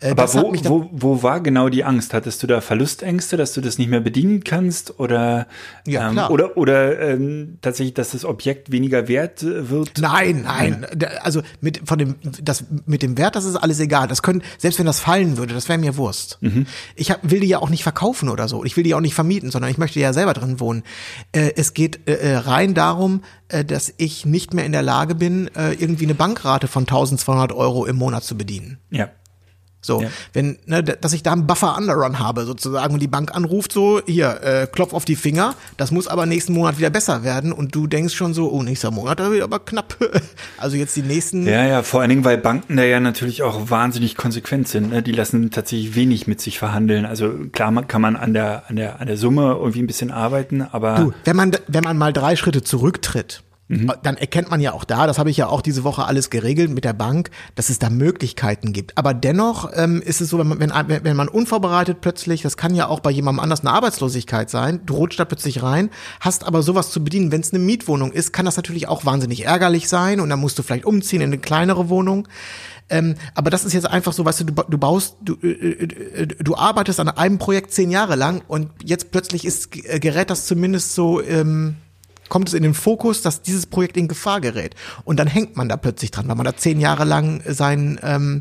Äh, 0.00 0.10
Aber 0.10 0.32
wo, 0.34 0.54
wo, 0.64 0.88
wo 0.92 1.22
war 1.22 1.40
genau 1.40 1.68
die 1.68 1.84
Angst? 1.84 2.14
Hattest 2.14 2.42
du 2.42 2.46
da 2.46 2.60
Verlustängste, 2.60 3.36
dass 3.36 3.52
du 3.52 3.60
das 3.60 3.78
nicht 3.78 3.88
mehr 3.88 4.00
bedienen 4.00 4.44
kannst 4.44 4.98
oder, 4.98 5.46
ja, 5.86 6.10
ähm, 6.10 6.18
oder, 6.30 6.56
oder 6.56 7.00
ähm, 7.00 7.58
tatsächlich, 7.60 7.94
dass 7.94 8.12
das 8.12 8.24
Objekt 8.24 8.72
weniger 8.72 9.08
wert 9.08 9.42
wird? 9.42 9.98
Nein, 9.98 10.42
nein. 10.44 10.86
Also 11.22 11.42
mit 11.60 11.82
von 11.84 11.98
dem 11.98 12.16
das 12.42 12.64
mit 12.86 13.02
dem 13.02 13.16
Wert, 13.18 13.36
das 13.36 13.44
ist 13.44 13.56
alles 13.56 13.80
egal. 13.80 14.08
Das 14.08 14.22
können, 14.22 14.42
selbst 14.58 14.78
wenn 14.78 14.86
das 14.86 15.00
fallen 15.00 15.36
würde, 15.36 15.54
das 15.54 15.68
wäre 15.68 15.78
mir 15.78 15.96
Wurst. 15.96 16.38
Mhm. 16.40 16.66
Ich 16.96 17.10
hab, 17.10 17.18
will 17.28 17.40
die 17.40 17.48
ja 17.48 17.58
auch 17.58 17.70
nicht 17.70 17.82
verkaufen 17.82 18.28
oder 18.28 18.48
so. 18.48 18.64
Ich 18.64 18.76
will 18.76 18.84
die 18.84 18.94
auch 18.94 19.00
nicht 19.00 19.14
vermieten, 19.14 19.50
sondern 19.50 19.70
ich 19.70 19.78
möchte 19.78 20.00
ja 20.00 20.12
selber 20.12 20.34
drin 20.34 20.60
wohnen. 20.60 20.82
Äh, 21.32 21.52
es 21.56 21.74
geht 21.74 22.08
äh, 22.08 22.14
äh, 22.14 22.36
rein 22.36 22.74
darum, 22.74 23.22
äh, 23.48 23.64
dass 23.64 23.92
ich 23.96 24.26
nicht 24.26 24.54
mehr 24.54 24.64
in 24.64 24.72
der 24.72 24.82
Lage 24.82 25.14
bin, 25.14 25.48
äh, 25.54 25.72
irgendwie 25.72 26.04
eine 26.04 26.14
Bankrate 26.14 26.68
von 26.68 26.82
1200 26.82 27.52
Euro 27.52 27.86
im 27.86 27.96
Monat 27.96 28.24
zu 28.24 28.36
bedienen. 28.36 28.78
Ja. 28.90 29.10
So, 29.84 30.00
ja. 30.00 30.08
wenn, 30.32 30.58
ne, 30.66 30.82
dass 30.84 31.12
ich 31.12 31.24
da 31.24 31.32
einen 31.32 31.48
Buffer 31.48 31.76
Underrun 31.76 32.20
habe 32.20 32.44
sozusagen 32.44 32.94
und 32.94 33.00
die 33.00 33.08
Bank 33.08 33.34
anruft 33.34 33.72
so, 33.72 34.00
hier, 34.06 34.40
äh, 34.42 34.66
klopf 34.68 34.94
auf 34.94 35.04
die 35.04 35.16
Finger, 35.16 35.56
das 35.76 35.90
muss 35.90 36.06
aber 36.06 36.24
nächsten 36.24 36.52
Monat 36.52 36.78
wieder 36.78 36.90
besser 36.90 37.24
werden 37.24 37.52
und 37.52 37.74
du 37.74 37.88
denkst 37.88 38.14
schon 38.14 38.32
so, 38.32 38.48
oh, 38.50 38.62
nächster 38.62 38.92
Monat, 38.92 39.18
da 39.18 39.32
wird 39.32 39.42
aber 39.42 39.58
knapp. 39.58 39.96
also 40.58 40.76
jetzt 40.76 40.94
die 40.94 41.02
nächsten. 41.02 41.46
Ja, 41.46 41.66
ja, 41.66 41.82
vor 41.82 42.00
allen 42.00 42.10
Dingen, 42.10 42.24
weil 42.24 42.38
Banken 42.38 42.76
da 42.76 42.84
ja 42.84 43.00
natürlich 43.00 43.42
auch 43.42 43.70
wahnsinnig 43.70 44.16
konsequent 44.16 44.68
sind. 44.68 44.90
Ne? 44.90 45.02
Die 45.02 45.12
lassen 45.12 45.50
tatsächlich 45.50 45.96
wenig 45.96 46.28
mit 46.28 46.40
sich 46.40 46.60
verhandeln. 46.60 47.04
Also 47.04 47.32
klar 47.50 47.72
kann 47.82 48.00
man 48.00 48.14
an 48.14 48.34
der, 48.34 48.64
an 48.68 48.76
der, 48.76 49.00
an 49.00 49.08
der 49.08 49.16
Summe 49.16 49.56
irgendwie 49.58 49.82
ein 49.82 49.88
bisschen 49.88 50.12
arbeiten, 50.12 50.62
aber. 50.62 50.94
Du, 50.94 51.12
wenn 51.24 51.36
man, 51.36 51.56
wenn 51.66 51.82
man 51.82 51.98
mal 51.98 52.12
drei 52.12 52.36
Schritte 52.36 52.62
zurücktritt, 52.62 53.42
Mhm. 53.68 53.92
Dann 54.02 54.16
erkennt 54.16 54.50
man 54.50 54.60
ja 54.60 54.72
auch 54.72 54.84
da, 54.84 55.06
das 55.06 55.18
habe 55.18 55.30
ich 55.30 55.36
ja 55.36 55.46
auch 55.46 55.62
diese 55.62 55.84
Woche 55.84 56.04
alles 56.04 56.30
geregelt 56.30 56.70
mit 56.70 56.84
der 56.84 56.92
Bank, 56.92 57.30
dass 57.54 57.70
es 57.70 57.78
da 57.78 57.90
Möglichkeiten 57.90 58.72
gibt. 58.72 58.98
Aber 58.98 59.14
dennoch 59.14 59.70
ähm, 59.74 60.02
ist 60.02 60.20
es 60.20 60.28
so, 60.28 60.38
wenn 60.38 60.48
man, 60.48 60.58
wenn, 60.88 61.04
wenn 61.04 61.16
man 61.16 61.28
unvorbereitet 61.28 62.00
plötzlich, 62.00 62.42
das 62.42 62.56
kann 62.56 62.74
ja 62.74 62.88
auch 62.88 63.00
bei 63.00 63.10
jemandem 63.10 63.40
anders 63.40 63.60
eine 63.60 63.70
Arbeitslosigkeit 63.70 64.50
sein, 64.50 64.80
du 64.84 64.94
rutscht 64.94 65.20
da 65.20 65.24
plötzlich 65.24 65.62
rein, 65.62 65.90
hast 66.20 66.44
aber 66.44 66.62
sowas 66.62 66.90
zu 66.90 67.02
bedienen. 67.02 67.32
Wenn 67.32 67.40
es 67.40 67.52
eine 67.52 67.62
Mietwohnung 67.62 68.12
ist, 68.12 68.32
kann 68.32 68.44
das 68.44 68.56
natürlich 68.56 68.88
auch 68.88 69.06
wahnsinnig 69.06 69.46
ärgerlich 69.46 69.88
sein 69.88 70.20
und 70.20 70.28
dann 70.28 70.40
musst 70.40 70.58
du 70.58 70.62
vielleicht 70.62 70.84
umziehen 70.84 71.20
in 71.20 71.28
eine 71.28 71.38
kleinere 71.38 71.88
Wohnung. 71.88 72.28
Ähm, 72.90 73.14
aber 73.34 73.48
das 73.48 73.64
ist 73.64 73.72
jetzt 73.72 73.86
einfach 73.86 74.12
so, 74.12 74.24
weißt 74.24 74.40
du, 74.40 74.44
du, 74.44 74.62
du 74.68 74.76
baust, 74.76 75.16
du, 75.22 75.36
äh, 75.42 75.46
äh, 75.46 76.26
du 76.26 76.56
arbeitest 76.56 77.00
an 77.00 77.08
einem 77.08 77.38
Projekt 77.38 77.72
zehn 77.72 77.90
Jahre 77.90 78.16
lang 78.16 78.42
und 78.48 78.70
jetzt 78.84 79.12
plötzlich 79.12 79.46
ist, 79.46 79.74
äh, 79.86 79.98
gerät 79.98 80.28
das 80.28 80.46
zumindest 80.46 80.94
so 80.94 81.22
ähm, 81.22 81.76
kommt 82.32 82.48
es 82.48 82.54
in 82.54 82.62
den 82.62 82.72
Fokus, 82.72 83.20
dass 83.20 83.42
dieses 83.42 83.66
Projekt 83.66 83.98
in 83.98 84.08
Gefahr 84.08 84.40
gerät. 84.40 84.74
Und 85.04 85.18
dann 85.18 85.26
hängt 85.26 85.54
man 85.54 85.68
da 85.68 85.76
plötzlich 85.76 86.10
dran, 86.10 86.26
weil 86.28 86.34
man 86.34 86.46
da 86.46 86.56
zehn 86.56 86.80
Jahre 86.80 87.04
lang 87.04 87.42
sein, 87.46 88.00
ähm, 88.02 88.40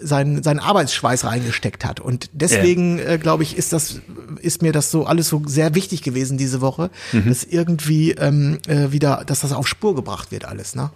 sein, 0.00 0.42
seinen 0.42 0.58
Arbeitsschweiß 0.58 1.24
reingesteckt 1.24 1.84
hat. 1.84 2.00
Und 2.00 2.28
deswegen, 2.32 2.98
äh, 2.98 3.18
glaube 3.22 3.44
ich, 3.44 3.56
ist 3.56 3.72
das, 3.72 4.00
ist 4.40 4.62
mir 4.62 4.72
das 4.72 4.90
so 4.90 5.06
alles 5.06 5.28
so 5.28 5.40
sehr 5.46 5.76
wichtig 5.76 6.02
gewesen 6.02 6.38
diese 6.38 6.60
Woche, 6.60 6.90
dass 7.24 7.44
irgendwie 7.44 8.10
ähm, 8.10 8.58
äh, 8.66 8.90
wieder, 8.90 9.22
dass 9.24 9.42
das 9.42 9.52
auf 9.52 9.68
Spur 9.68 9.94
gebracht 9.94 10.32
wird 10.32 10.44
alles, 10.44 10.74
ne? 10.74 10.90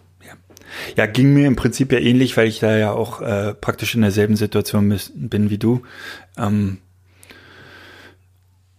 Ja, 0.96 1.06
ging 1.06 1.32
mir 1.32 1.46
im 1.46 1.54
Prinzip 1.54 1.92
ja 1.92 2.00
ähnlich, 2.00 2.37
weil 2.37 2.48
ich 2.48 2.58
da 2.58 2.76
ja 2.76 2.90
auch 2.90 3.20
äh, 3.20 3.54
praktisch 3.54 3.94
in 3.94 4.02
derselben 4.02 4.34
Situation 4.34 4.98
bin 5.14 5.50
wie 5.50 5.58
du. 5.58 5.82
Ähm, 6.37 6.78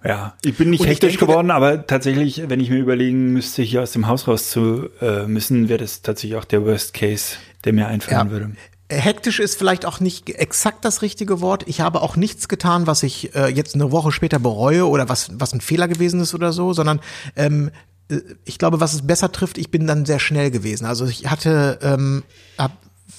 ja, 0.04 0.34
ich 0.44 0.56
bin 0.56 0.70
nicht 0.70 0.82
Und 0.82 0.88
hektisch 0.88 1.14
denke, 1.14 1.26
geworden, 1.26 1.52
aber 1.52 1.86
tatsächlich, 1.86 2.44
wenn 2.48 2.60
ich 2.60 2.70
mir 2.70 2.80
überlegen 2.80 3.34
müsste, 3.34 3.62
hier 3.62 3.82
aus 3.84 3.92
dem 3.92 4.08
Haus 4.08 4.28
raus 4.28 4.50
zu 4.50 4.90
äh, 5.02 5.26
müssen, 5.28 5.68
wäre 5.70 5.80
das 5.80 6.02
tatsächlich 6.02 6.38
auch 6.40 6.46
der 6.46 6.66
Worst 6.66 6.94
Case, 6.94 7.36
der 7.66 7.74
mir 7.74 7.88
einfallen 7.88 8.28
Ja. 8.28 8.32
würde. 8.32 8.52
Hektisch 8.92 9.40
ist 9.40 9.56
vielleicht 9.56 9.86
auch 9.86 10.00
nicht 10.00 10.30
exakt 10.32 10.84
das 10.84 11.04
richtige 11.04 11.42
Wort. 11.42 11.64
Ich 11.68 11.82
habe 11.82 12.02
auch 12.02 12.16
nichts 12.16 12.48
getan, 12.48 12.88
was 12.88 13.04
ich 13.04 13.36
äh, 13.36 13.48
jetzt 13.48 13.76
eine 13.76 13.92
Woche 13.92 14.12
später 14.12 14.40
bereue 14.40 14.88
oder 14.88 15.10
was, 15.10 15.30
was 15.34 15.54
ein 15.54 15.62
Fehler 15.62 15.88
gewesen 15.88 16.22
ist 16.22 16.34
oder 16.34 16.54
so, 16.54 16.74
sondern 16.74 17.00
ähm, 17.36 17.70
äh, 18.10 18.18
ich 18.46 18.58
glaube, 18.58 18.80
was 18.80 18.94
es 18.94 19.06
besser 19.06 19.32
trifft, 19.32 19.60
ich 19.60 19.70
bin 19.70 19.86
dann 19.86 20.06
sehr 20.06 20.18
schnell 20.20 20.50
gewesen. 20.50 20.86
Also 20.86 21.06
ich 21.06 21.30
hatte, 21.30 21.78
ähm, 21.84 22.24
hab 22.58 22.72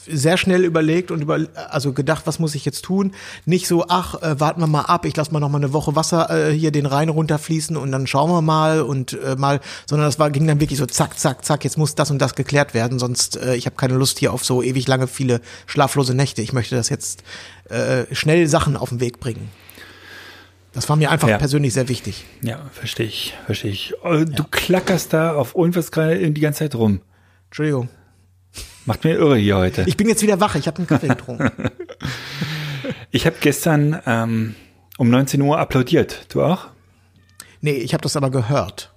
sehr 0.07 0.37
schnell 0.37 0.65
überlegt 0.65 1.11
und 1.11 1.21
über, 1.23 1.39
also 1.71 1.93
gedacht, 1.93 2.27
was 2.27 2.39
muss 2.39 2.55
ich 2.55 2.65
jetzt 2.65 2.85
tun? 2.85 3.13
Nicht 3.45 3.67
so, 3.67 3.85
ach, 3.89 4.21
äh, 4.23 4.39
warten 4.41 4.61
wir 4.61 4.67
mal 4.67 4.83
ab, 4.83 5.05
ich 5.05 5.17
lasse 5.17 5.33
mal 5.33 5.41
noch 5.41 5.49
mal 5.49 5.59
eine 5.59 5.73
Woche 5.73 5.97
Wasser 5.97 6.49
äh, 6.49 6.53
hier 6.53 6.71
den 6.73 6.87
Rhein 6.87 7.09
runterfließen 7.09 7.77
und 7.77 7.93
dann 7.93 8.07
schauen 8.07 8.31
wir 8.31 8.43
mal 8.43 8.83
und 8.83 9.13
äh, 9.23 9.37
mal, 9.37 9.61
sondern 9.87 10.09
das 10.09 10.19
war 10.19 10.31
ging 10.31 10.47
dann 10.47 10.61
wirklich 10.61 10.79
so 10.79 10.87
zack, 10.87 11.19
zack, 11.19 11.45
zack, 11.45 11.65
jetzt 11.65 11.77
muss 11.79 11.95
das 11.95 12.11
und 12.11 12.19
das 12.21 12.35
geklärt 12.35 12.75
werden, 12.75 12.99
sonst 12.99 13.37
äh, 13.37 13.55
ich 13.55 13.67
habe 13.67 13.77
keine 13.77 13.95
Lust 13.95 14.19
hier 14.19 14.33
auf 14.33 14.45
so 14.45 14.63
ewig 14.63 14.87
lange 14.89 15.07
viele 15.07 15.41
schlaflose 15.67 16.15
Nächte. 16.15 16.43
Ich 16.43 16.53
möchte 16.53 16.75
das 16.77 16.89
jetzt 16.89 17.23
äh, 17.69 18.05
schnell 18.15 18.47
Sachen 18.47 18.77
auf 18.77 18.89
den 18.91 19.01
Weg 19.01 19.21
bringen. 19.21 19.49
Das 20.73 20.89
war 20.89 20.97
mir 20.97 21.11
einfach 21.11 21.29
Ja. 21.29 21.37
persönlich 21.39 21.75
sehr 21.75 21.89
wichtig. 21.89 22.25
Ja, 22.43 22.61
verstehe 22.73 23.07
ich, 23.07 23.35
verstehe 23.47 23.73
ich. 23.73 23.93
Oh, 24.05 24.25
Du 24.25 24.45
klackerst 24.51 25.13
da 25.13 25.35
auf 25.35 25.55
irgendwas 25.57 25.91
gerade 25.91 26.31
die 26.31 26.41
ganze 26.41 26.61
Zeit 26.61 26.75
rum. 26.77 27.01
Entschuldigung. 27.49 27.89
Macht 28.87 29.05
mir 29.05 29.15
irre 29.15 29.37
hier 29.37 29.57
heute. 29.57 29.85
Ich 29.87 29.97
bin 29.97 30.09
jetzt 30.09 30.23
wieder 30.23 30.41
wach, 30.41 30.55
ich 30.55 30.67
habe 30.67 30.79
einen 30.79 30.87
Kaffee 30.87 31.09
getrunken. 31.09 31.51
Ich 33.11 33.27
habe 33.27 33.37
gestern 33.41 34.01
ähm, 34.07 34.55
um 34.99 35.11
19 35.11 35.41
Uhr 35.43 35.59
applaudiert. 35.59 36.27
Du 36.33 36.43
auch? 36.43 36.69
nee, 37.61 37.73
ich 37.73 37.93
habe 37.93 38.03
das 38.03 38.17
aber 38.17 38.31
gehört. 38.31 38.93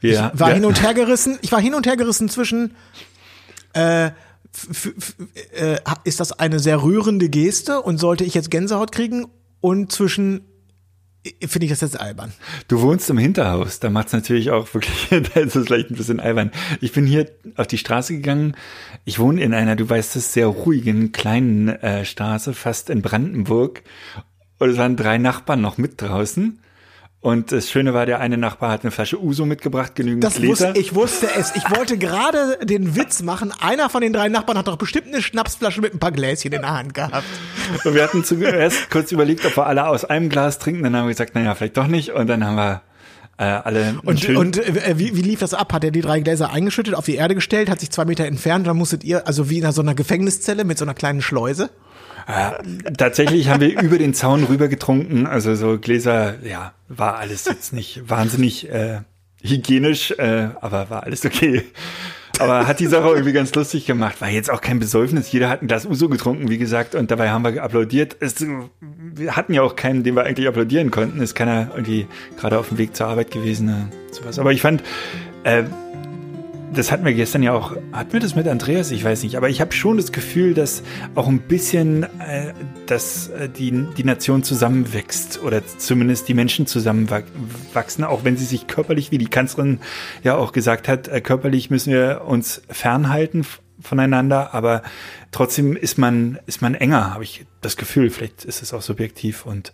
Ja. 0.00 0.30
war 0.34 0.50
ja. 0.50 0.54
hin 0.54 0.64
und 0.64 0.82
her 0.82 0.94
gerissen. 0.94 1.38
Ich 1.42 1.50
war 1.50 1.60
hin 1.60 1.74
und 1.74 1.86
her 1.86 1.96
gerissen 1.96 2.28
zwischen 2.28 2.76
äh, 3.74 4.06
äh, 4.06 4.10
ist 6.04 6.20
das 6.20 6.32
eine 6.32 6.60
sehr 6.60 6.82
rührende 6.82 7.28
Geste 7.28 7.82
und 7.82 7.98
sollte 7.98 8.24
ich 8.24 8.34
jetzt 8.34 8.50
Gänsehaut 8.50 8.92
kriegen 8.92 9.26
und 9.60 9.92
zwischen 9.92 10.42
finde 11.46 11.66
ich 11.66 11.70
das 11.70 11.80
jetzt 11.80 12.00
albern. 12.00 12.32
Du 12.68 12.80
wohnst 12.80 13.10
im 13.10 13.18
Hinterhaus, 13.18 13.80
da 13.80 13.90
macht's 13.90 14.12
natürlich 14.12 14.50
auch 14.50 14.72
wirklich, 14.72 15.08
da 15.10 15.40
ist 15.40 15.56
es 15.56 15.66
vielleicht 15.66 15.90
ein 15.90 15.96
bisschen 15.96 16.20
albern. 16.20 16.50
Ich 16.80 16.92
bin 16.92 17.06
hier 17.06 17.30
auf 17.56 17.66
die 17.66 17.78
Straße 17.78 18.14
gegangen. 18.14 18.56
Ich 19.04 19.18
wohne 19.18 19.42
in 19.42 19.54
einer, 19.54 19.76
du 19.76 19.88
weißt 19.88 20.16
es, 20.16 20.32
sehr 20.32 20.46
ruhigen 20.46 21.12
kleinen 21.12 21.68
äh, 21.68 22.04
Straße, 22.04 22.54
fast 22.54 22.90
in 22.90 23.02
Brandenburg. 23.02 23.82
Und 24.58 24.70
es 24.70 24.76
waren 24.76 24.96
drei 24.96 25.18
Nachbarn 25.18 25.60
noch 25.60 25.78
mit 25.78 26.00
draußen. 26.00 26.60
Und 27.20 27.50
das 27.50 27.68
Schöne 27.68 27.94
war, 27.94 28.06
der 28.06 28.20
eine 28.20 28.38
Nachbar 28.38 28.70
hat 28.70 28.82
eine 28.82 28.92
Flasche 28.92 29.20
Uso 29.20 29.44
mitgebracht, 29.44 29.96
genügend 29.96 30.22
Das 30.22 30.36
Gläser. 30.36 30.68
wusste, 30.68 30.80
ich 30.80 30.94
wusste 30.94 31.28
es. 31.36 31.52
Ich 31.56 31.68
wollte 31.76 31.98
gerade 31.98 32.58
den 32.62 32.94
Witz 32.94 33.22
machen. 33.22 33.52
Einer 33.60 33.90
von 33.90 34.02
den 34.02 34.12
drei 34.12 34.28
Nachbarn 34.28 34.56
hat 34.56 34.68
doch 34.68 34.76
bestimmt 34.76 35.08
eine 35.08 35.20
Schnapsflasche 35.20 35.80
mit 35.80 35.92
ein 35.94 35.98
paar 35.98 36.12
Gläschen 36.12 36.52
in 36.52 36.62
der 36.62 36.70
Hand 36.72 36.94
gehabt. 36.94 37.24
Und 37.84 37.94
wir 37.94 38.04
hatten 38.04 38.22
zuerst 38.22 38.88
kurz 38.90 39.10
überlegt, 39.10 39.44
ob 39.44 39.56
wir 39.56 39.66
alle 39.66 39.88
aus 39.88 40.04
einem 40.04 40.28
Glas 40.28 40.60
trinken. 40.60 40.84
Dann 40.84 40.94
haben 40.94 41.06
wir 41.06 41.10
gesagt, 41.12 41.34
naja, 41.34 41.56
vielleicht 41.56 41.76
doch 41.76 41.88
nicht. 41.88 42.12
Und 42.12 42.28
dann 42.28 42.44
haben 42.44 42.54
wir 42.54 42.82
äh, 43.38 43.42
alle 43.44 43.96
Und, 44.04 44.28
und 44.28 44.56
äh, 44.58 44.98
wie, 44.98 45.16
wie 45.16 45.22
lief 45.22 45.40
das 45.40 45.54
ab? 45.54 45.72
Hat 45.72 45.82
er 45.82 45.90
die 45.90 46.00
drei 46.02 46.20
Gläser 46.20 46.52
eingeschüttet, 46.52 46.94
auf 46.94 47.04
die 47.04 47.16
Erde 47.16 47.34
gestellt, 47.34 47.68
hat 47.68 47.80
sich 47.80 47.90
zwei 47.90 48.04
Meter 48.04 48.26
entfernt, 48.26 48.66
dann 48.66 48.76
musstet 48.76 49.02
ihr, 49.04 49.26
also 49.26 49.50
wie 49.50 49.58
in 49.58 49.72
so 49.72 49.80
einer 49.82 49.94
Gefängniszelle 49.94 50.64
mit 50.64 50.78
so 50.78 50.84
einer 50.84 50.94
kleinen 50.94 51.22
Schleuse? 51.22 51.70
Tatsächlich 52.98 53.48
haben 53.48 53.60
wir 53.60 53.80
über 53.80 53.96
den 53.96 54.12
Zaun 54.12 54.44
rüber 54.44 54.68
getrunken. 54.68 55.26
Also 55.26 55.54
so 55.54 55.78
Gläser, 55.78 56.34
ja, 56.44 56.74
war 56.88 57.16
alles 57.16 57.46
jetzt 57.46 57.72
nicht 57.72 58.02
wahnsinnig 58.08 58.68
äh, 58.68 59.00
hygienisch, 59.42 60.10
äh, 60.12 60.48
aber 60.60 60.90
war 60.90 61.04
alles 61.04 61.24
okay. 61.24 61.64
Aber 62.38 62.66
hat 62.66 62.80
die 62.80 62.86
Sache 62.86 63.08
irgendwie 63.08 63.32
ganz 63.32 63.54
lustig 63.54 63.86
gemacht. 63.86 64.20
War 64.20 64.28
jetzt 64.28 64.50
auch 64.50 64.60
kein 64.60 64.78
Besäufnis. 64.78 65.32
Jeder 65.32 65.48
hat 65.48 65.62
ein 65.62 65.68
Glas 65.68 65.86
Uso 65.86 66.08
getrunken, 66.08 66.50
wie 66.50 66.58
gesagt, 66.58 66.94
und 66.94 67.10
dabei 67.10 67.30
haben 67.30 67.42
wir 67.42 67.62
applaudiert. 67.62 68.16
Es, 68.20 68.44
wir 68.80 69.34
hatten 69.34 69.54
ja 69.54 69.62
auch 69.62 69.74
keinen, 69.74 70.04
den 70.04 70.14
wir 70.14 70.24
eigentlich 70.24 70.46
applaudieren 70.46 70.90
konnten. 70.90 71.20
Ist 71.20 71.34
keiner 71.34 71.70
irgendwie 71.74 72.06
gerade 72.38 72.58
auf 72.58 72.68
dem 72.68 72.78
Weg 72.78 72.94
zur 72.94 73.06
Arbeit 73.06 73.30
gewesen. 73.30 73.68
Äh, 73.68 74.14
sowas. 74.14 74.38
Aber 74.38 74.52
ich 74.52 74.60
fand, 74.60 74.82
äh, 75.44 75.64
das 76.72 76.92
hatten 76.92 77.04
wir 77.04 77.14
gestern 77.14 77.42
ja 77.42 77.52
auch, 77.52 77.76
hatten 77.92 78.12
wir 78.12 78.20
das 78.20 78.34
mit 78.34 78.46
Andreas? 78.46 78.90
Ich 78.90 79.02
weiß 79.04 79.22
nicht, 79.22 79.36
aber 79.36 79.48
ich 79.48 79.60
habe 79.60 79.72
schon 79.72 79.96
das 79.96 80.12
Gefühl, 80.12 80.54
dass 80.54 80.82
auch 81.14 81.26
ein 81.26 81.40
bisschen, 81.40 82.04
äh, 82.20 82.52
dass 82.86 83.28
äh, 83.28 83.48
die, 83.48 83.86
die 83.96 84.04
Nation 84.04 84.42
zusammenwächst 84.42 85.42
oder 85.42 85.66
zumindest 85.66 86.28
die 86.28 86.34
Menschen 86.34 86.66
zusammenwachsen, 86.66 88.04
auch 88.04 88.24
wenn 88.24 88.36
sie 88.36 88.44
sich 88.44 88.66
körperlich, 88.66 89.10
wie 89.10 89.18
die 89.18 89.28
Kanzlerin 89.28 89.80
ja 90.22 90.36
auch 90.36 90.52
gesagt 90.52 90.88
hat, 90.88 91.08
äh, 91.08 91.20
körperlich 91.20 91.70
müssen 91.70 91.92
wir 91.92 92.22
uns 92.26 92.62
fernhalten 92.68 93.44
voneinander, 93.80 94.54
aber 94.54 94.82
trotzdem 95.30 95.76
ist 95.76 95.98
man, 95.98 96.38
ist 96.46 96.62
man 96.62 96.74
enger, 96.74 97.14
habe 97.14 97.24
ich 97.24 97.46
das 97.60 97.76
Gefühl. 97.76 98.10
Vielleicht 98.10 98.44
ist 98.44 98.62
es 98.62 98.74
auch 98.74 98.82
subjektiv 98.82 99.46
und 99.46 99.72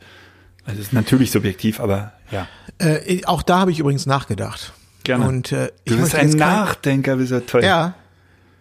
also 0.67 0.81
es 0.81 0.89
ist 0.89 0.93
natürlich 0.93 1.31
subjektiv, 1.31 1.81
aber 1.81 2.13
ja. 2.31 2.47
Äh, 2.79 3.25
auch 3.27 3.43
da 3.43 3.61
habe 3.61 3.71
ich 3.71 3.79
übrigens 3.79 4.07
nachgedacht. 4.07 4.73
Gerne. 5.05 5.27
Und 5.29 5.53
äh, 5.53 5.71
ich 5.85 5.93
Du 5.93 6.01
bist 6.01 6.15
ein 6.15 6.31
Nachdenker, 6.31 7.17
bist 7.17 7.31
du 7.33 7.45
toll. 7.45 7.63
Ja. 7.65 7.95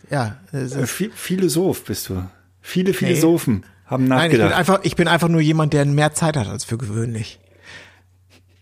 Ja. 0.09 0.37
es 0.51 0.73
Äh, 0.75 0.85
Philosoph 0.85 1.85
bist 1.85 2.09
du. 2.09 2.23
Viele 2.61 2.93
Philosophen 2.93 3.65
haben 3.85 4.07
Nein, 4.07 4.25
ich 4.25 4.37
bin 4.37 4.39
nachgedacht. 4.41 4.59
einfach, 4.59 4.79
ich 4.83 4.95
bin 4.95 5.07
einfach 5.07 5.27
nur 5.29 5.41
jemand, 5.41 5.73
der 5.73 5.85
mehr 5.85 6.13
Zeit 6.13 6.37
hat 6.37 6.47
als 6.47 6.65
für 6.65 6.77
gewöhnlich. 6.77 7.39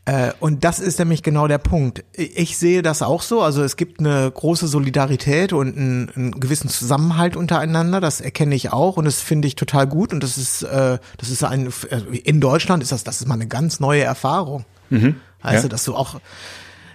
Äh, 0.05 0.31
und 0.39 0.63
das 0.63 0.79
ist 0.79 0.97
nämlich 0.97 1.21
genau 1.21 1.47
der 1.47 1.59
Punkt. 1.59 2.03
Ich 2.13 2.57
sehe 2.57 2.81
das 2.81 3.03
auch 3.03 3.21
so. 3.21 3.41
Also 3.43 3.63
es 3.63 3.75
gibt 3.77 3.99
eine 3.99 4.31
große 4.31 4.67
Solidarität 4.67 5.53
und 5.53 5.77
einen, 5.77 6.09
einen 6.15 6.39
gewissen 6.39 6.69
Zusammenhalt 6.69 7.35
untereinander. 7.35 7.99
Das 8.01 8.19
erkenne 8.19 8.55
ich 8.55 8.71
auch 8.71 8.97
und 8.97 9.05
das 9.05 9.21
finde 9.21 9.47
ich 9.47 9.55
total 9.55 9.85
gut. 9.85 10.11
Und 10.11 10.23
das 10.23 10.37
ist, 10.39 10.63
äh, 10.63 10.97
das 11.17 11.29
ist 11.29 11.43
ein, 11.43 11.71
äh, 11.89 12.17
in 12.17 12.41
Deutschland 12.41 12.81
ist 12.81 12.91
das, 12.91 13.03
das 13.03 13.21
ist 13.21 13.27
mal 13.27 13.35
eine 13.35 13.47
ganz 13.47 13.79
neue 13.79 14.03
Erfahrung. 14.03 14.65
Mhm. 14.89 15.17
Weißt 15.43 15.63
Ja. 15.63 15.69
dass 15.69 15.83
du 15.83 15.95
auch, 15.95 16.19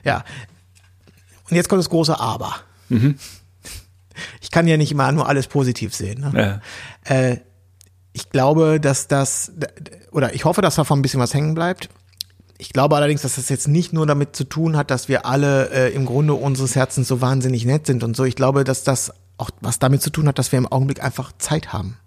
ja. 0.05 0.25
Und 1.51 1.57
jetzt 1.57 1.69
kommt 1.69 1.81
das 1.81 1.91
große 1.91 2.19
Aber. 2.19 2.55
Mhm. 2.89 3.19
Ich 4.41 4.51
kann 4.51 4.67
ja 4.67 4.77
nicht 4.77 4.91
immer 4.93 5.11
nur 5.13 5.29
alles 5.29 5.47
positiv 5.47 5.95
sehen. 5.95 6.21
Ne? 6.33 6.61
Ja. 7.07 7.15
Äh, 7.15 7.39
ich 8.13 8.31
glaube, 8.31 8.81
dass 8.81 9.09
das, 9.09 9.53
oder 10.11 10.35
ich 10.35 10.45
hoffe, 10.47 10.63
dass 10.63 10.77
davon 10.77 10.99
ein 10.99 11.03
bisschen 11.03 11.21
was 11.21 11.35
hängen 11.35 11.55
bleibt. 11.55 11.89
Ich 12.59 12.71
glaube 12.73 12.97
allerdings, 12.97 13.21
dass 13.21 13.35
das 13.37 13.51
jetzt 13.51 13.69
nicht 13.69 13.93
nur 13.93 14.07
damit 14.07 14.35
zu 14.35 14.45
tun 14.45 14.77
hat, 14.79 14.91
dass 14.91 15.09
wir 15.09 15.27
alle 15.27 15.69
äh, 15.71 15.95
im 15.95 16.07
Grunde 16.07 16.33
unseres 16.33 16.75
Herzens 16.75 17.07
so 17.09 17.21
wahnsinnig 17.21 17.67
nett 17.67 17.87
sind 17.87 18.03
und 18.03 18.17
so. 18.17 18.25
Ich 18.25 18.35
glaube, 18.37 18.65
dass 18.65 18.83
das 18.83 19.13
auch 19.37 19.51
was 19.61 19.79
damit 19.79 20.01
zu 20.01 20.09
tun 20.09 20.27
hat, 20.27 20.39
dass 20.39 20.51
wir 20.53 20.59
im 20.59 20.67
Augenblick 20.67 21.05
einfach 21.05 21.33
Zeit 21.37 21.75
haben. 21.75 21.99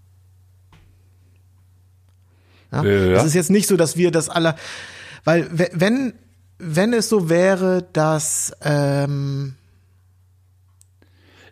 Ja? 2.71 2.83
Ja. 2.83 3.17
Es 3.17 3.25
ist 3.25 3.35
jetzt 3.35 3.51
nicht 3.51 3.67
so, 3.67 3.77
dass 3.77 3.95
wir 3.97 4.09
das 4.11 4.29
alle, 4.29 4.55
weil 5.23 5.47
we- 5.51 5.69
wenn 5.73 6.13
wenn 6.59 6.93
es 6.93 7.09
so 7.09 7.29
wäre, 7.29 7.87
dass 7.93 8.53
ähm, 8.61 9.55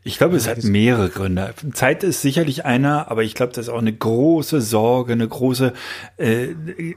Ich 0.04 0.18
glaube, 0.18 0.36
es 0.36 0.48
hat 0.48 0.64
mehrere 0.64 1.10
Gründe. 1.10 1.54
Zeit 1.74 2.04
ist 2.04 2.22
sicherlich 2.22 2.66
einer, 2.66 3.10
aber 3.10 3.24
ich 3.24 3.34
glaube, 3.34 3.54
das 3.54 3.68
ist 3.68 3.74
auch 3.74 3.80
eine 3.80 3.94
große 3.94 4.62
Sorge, 4.62 5.14
eine 5.14 5.28
große, 5.28 5.74
äh, 6.18 6.48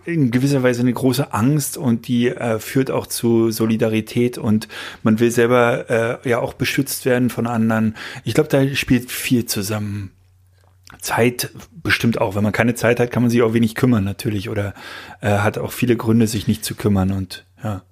in 0.05 0.31
gewisser 0.31 0.63
Weise 0.63 0.83
eine 0.83 0.93
große 0.93 1.33
Angst 1.33 1.77
und 1.77 2.09
die 2.09 2.29
äh, 2.29 2.59
führt 2.59 2.91
auch 2.91 3.07
zu 3.07 3.51
Solidarität 3.53 4.39
und 4.39 4.69
man 5.03 5.21
will 5.21 5.31
selber 5.31 6.21
äh, 6.25 6.29
ja 6.29 6.41
auch 6.41 6.55
beschützt 6.55 7.05
werden 7.05 7.31
von 7.31 7.47
anderen. 7.47 7.97
Ich 8.25 8.35
glaube, 8.35 8.49
da 8.49 8.67
spielt 8.75 9.11
viel 9.11 9.47
zusammen. 9.47 10.11
Zeit 11.01 11.51
bestimmt 11.83 12.21
auch. 12.21 12.35
Wenn 12.35 12.43
man 12.43 12.53
keine 12.53 12.75
Zeit 12.75 12.99
hat, 12.99 13.11
kann 13.13 13.23
man 13.23 13.31
sich 13.31 13.43
auch 13.43 13.55
wenig 13.55 13.77
kümmern 13.77 14.05
natürlich 14.05 14.49
oder 14.49 14.75
äh, 15.21 15.39
hat 15.39 15.59
auch 15.59 15.73
viele 15.73 15.97
Gründe, 15.97 16.27
sich 16.27 16.49
nicht 16.49 16.65
zu 16.65 16.75
kümmern 16.75 17.13
und 17.13 17.45
ja. 17.63 17.83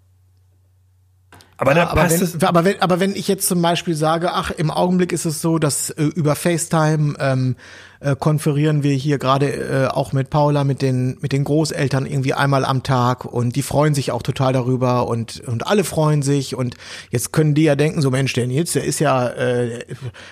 Aber 1.58 1.74
Ja, 1.76 1.86
da 1.86 1.90
aber, 1.90 2.08
wenn, 2.08 2.42
aber, 2.42 2.64
wenn, 2.64 2.80
aber 2.80 3.00
wenn 3.00 3.16
ich 3.16 3.26
jetzt 3.26 3.48
zum 3.48 3.60
Beispiel 3.60 3.94
sage, 3.94 4.32
ach, 4.32 4.52
im 4.52 4.70
Augenblick 4.70 5.12
ist 5.12 5.24
es 5.24 5.42
so, 5.42 5.58
dass 5.58 5.90
äh, 5.90 6.04
über 6.04 6.36
FaceTime 6.36 7.16
ähm, 7.18 7.56
äh, 8.00 8.16
konferieren 8.16 8.82
wir 8.82 8.94
hier 8.94 9.18
gerade 9.18 9.48
äh, 9.48 9.86
auch 9.88 10.12
mit 10.12 10.30
Paula, 10.30 10.64
mit 10.64 10.82
den, 10.82 11.18
mit 11.20 11.32
den 11.32 11.44
Großeltern 11.44 12.06
irgendwie 12.06 12.34
einmal 12.34 12.64
am 12.64 12.82
Tag 12.82 13.24
und 13.24 13.56
die 13.56 13.62
freuen 13.62 13.94
sich 13.94 14.12
auch 14.12 14.22
total 14.22 14.52
darüber 14.52 15.08
und, 15.08 15.40
und 15.46 15.66
alle 15.66 15.84
freuen 15.84 16.22
sich 16.22 16.54
und 16.54 16.76
jetzt 17.10 17.32
können 17.32 17.54
die 17.54 17.64
ja 17.64 17.76
denken, 17.76 18.00
so 18.02 18.10
Mensch, 18.10 18.32
der 18.34 18.46
Nils, 18.46 18.72
der 18.72 18.84
ist 18.84 18.98
ja, 19.00 19.28
äh, 19.28 19.84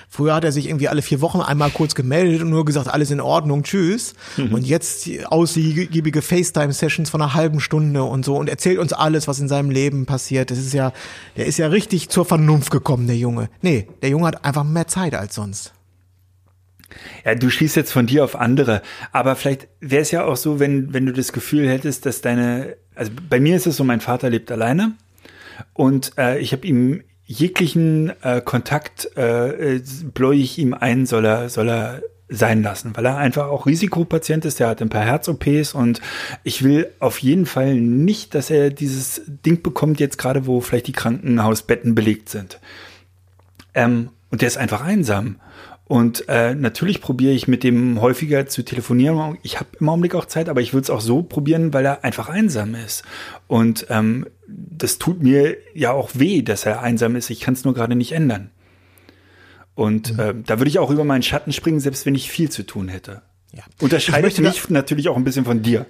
früher 0.09 0.35
hat 0.35 0.44
er 0.44 0.52
sich 0.52 0.68
irgendwie 0.68 0.88
alle 0.88 1.02
vier 1.02 1.20
Wochen 1.20 1.40
einmal 1.40 1.70
kurz 1.70 1.94
gemeldet 1.94 2.42
und 2.42 2.50
nur 2.50 2.64
gesagt, 2.64 2.88
alles 2.88 3.11
in 3.11 3.20
Ordnung, 3.20 3.62
tschüss. 3.62 4.14
Mhm. 4.37 4.55
Und 4.55 4.66
jetzt 4.66 5.09
ausgiebige 5.26 6.22
FaceTime-Sessions 6.22 7.11
von 7.11 7.22
einer 7.22 7.35
halben 7.35 7.61
Stunde 7.61 8.02
und 8.05 8.24
so 8.24 8.37
und 8.37 8.48
erzählt 8.48 8.79
uns 8.79 8.92
alles, 8.92 9.29
was 9.29 9.40
in 9.40 9.48
seinem 9.48 9.70
Leben 9.70 10.07
passiert. 10.07 10.50
Das 10.50 10.59
ist 10.59 10.72
ja, 10.72 10.92
der 11.37 11.46
ist 11.46 11.59
ja 11.59 11.66
richtig 11.68 12.09
zur 12.09 12.24
Vernunft 12.24 12.70
gekommen, 12.70 13.07
der 13.07 13.16
Junge. 13.16 13.48
Nee, 13.62 13.88
der 14.02 14.11
Junge 14.11 14.29
hat 14.29 14.44
einfach 14.44 14.64
mehr 14.64 14.87
Zeit 14.87 15.14
als 15.14 15.35
sonst. 15.35 15.75
Ja, 17.25 17.35
du 17.35 17.51
schließt 17.51 17.77
jetzt 17.77 17.92
von 17.92 18.07
dir 18.07 18.25
auf 18.25 18.37
andere, 18.37 18.83
aber 19.12 19.37
vielleicht 19.37 19.68
wäre 19.81 20.03
es 20.03 20.11
ja 20.11 20.25
auch 20.25 20.37
so, 20.37 20.61
wenn, 20.61 20.92
wenn 20.92 21.07
du 21.07 21.12
das 21.12 21.33
Gefühl 21.33 21.68
hättest, 21.68 22.07
dass 22.07 22.20
deine, 22.20 22.77
also 22.94 23.11
bei 23.29 23.40
mir 23.40 23.57
ist 23.57 23.66
es 23.66 23.77
so, 23.77 23.85
mein 23.85 24.01
Vater 24.01 24.31
lebt 24.31 24.51
alleine 24.53 24.92
und 25.72 26.12
äh, 26.16 26.38
ich 26.38 26.53
habe 26.53 26.66
ihm 26.66 27.03
jeglichen 27.25 28.12
äh, 28.22 28.40
Kontakt 28.40 29.16
äh, 29.16 29.81
bläue 30.14 30.37
ich 30.37 30.59
ihm 30.59 30.75
ein, 30.75 31.07
soll 31.07 31.27
er, 31.27 31.49
soll 31.49 31.68
er 31.68 32.03
sein 32.29 32.62
lassen, 32.62 32.92
weil 32.94 33.07
er 33.07 33.16
einfach 33.16 33.46
auch 33.46 33.66
Risikopatient 33.66 34.44
ist, 34.44 34.59
der 34.59 34.68
hat 34.68 34.83
ein 34.83 34.88
paar 34.88 35.05
Herz-OPs 35.05 35.75
und 35.75 36.01
ich 36.42 36.64
will 36.64 36.88
auf 36.99 37.18
jeden 37.18 37.46
Fall 37.46 37.75
nicht, 37.75 38.35
dass 38.35 38.51
er 38.51 38.70
dieses 38.70 39.22
Ding 39.27 39.62
bekommt, 39.62 40.01
jetzt 40.01 40.18
gerade, 40.18 40.46
wo 40.46 40.61
vielleicht 40.61 40.88
die 40.88 40.92
Krankenhausbetten 40.92 41.94
belegt 41.94 42.29
sind. 42.29 42.61
Ähm, 43.75 44.11
und 44.31 44.40
der 44.40 44.49
ist 44.49 44.59
einfach 44.59 44.83
einsam. 44.83 45.37
Und 45.88 46.29
äh, 46.29 46.55
natürlich 46.55 47.01
probiere 47.01 47.33
ich 47.33 47.46
mit 47.46 47.62
dem 47.62 48.01
häufiger 48.01 48.46
zu 48.46 48.64
telefonieren. 48.64 49.38
Ich 49.42 49.61
habe 49.61 49.68
im 49.79 49.88
Augenblick 49.88 50.16
auch 50.16 50.25
Zeit, 50.25 50.49
aber 50.49 50.61
ich 50.61 50.72
würde 50.72 50.83
es 50.83 50.90
auch 50.90 51.01
so 51.01 51.22
probieren, 51.22 51.72
weil 51.72 51.87
er 51.87 52.03
einfach 52.03 52.29
einsam 52.29 52.75
ist. 52.75 53.05
Und 53.46 53.87
ähm, 53.88 54.27
das 54.49 54.99
tut 54.99 55.22
mir 55.22 55.57
ja 55.75 55.92
auch 55.92 56.11
weh, 56.14 56.42
dass 56.42 56.66
er 56.66 56.83
einsam 56.83 57.14
ist. 57.14 57.31
Ich 57.31 57.40
kann 57.40 57.55
es 57.55 57.64
nur 57.64 57.72
gerade 57.72 57.94
nicht 57.94 58.12
ändern. 58.12 58.51
Und 59.77 60.18
äh, 60.18 60.35
da 60.44 60.59
würde 60.59 60.68
ich 60.68 60.81
auch 60.81 60.90
über 60.90 61.05
meinen 61.05 61.22
Schatten 61.22 61.53
springen, 61.53 61.79
selbst 61.79 62.05
wenn 62.05 62.16
ich 62.16 62.31
viel 62.31 62.51
zu 62.51 62.64
tun 62.64 62.88
hätte. 62.88 63.22
Ja. 63.53 63.62
Unterscheidet 63.81 64.38
mich 64.40 64.68
natürlich 64.70 65.09
auch 65.09 65.16
ein 65.16 65.25
bisschen 65.25 65.44
von 65.44 65.62
dir. 65.62 65.87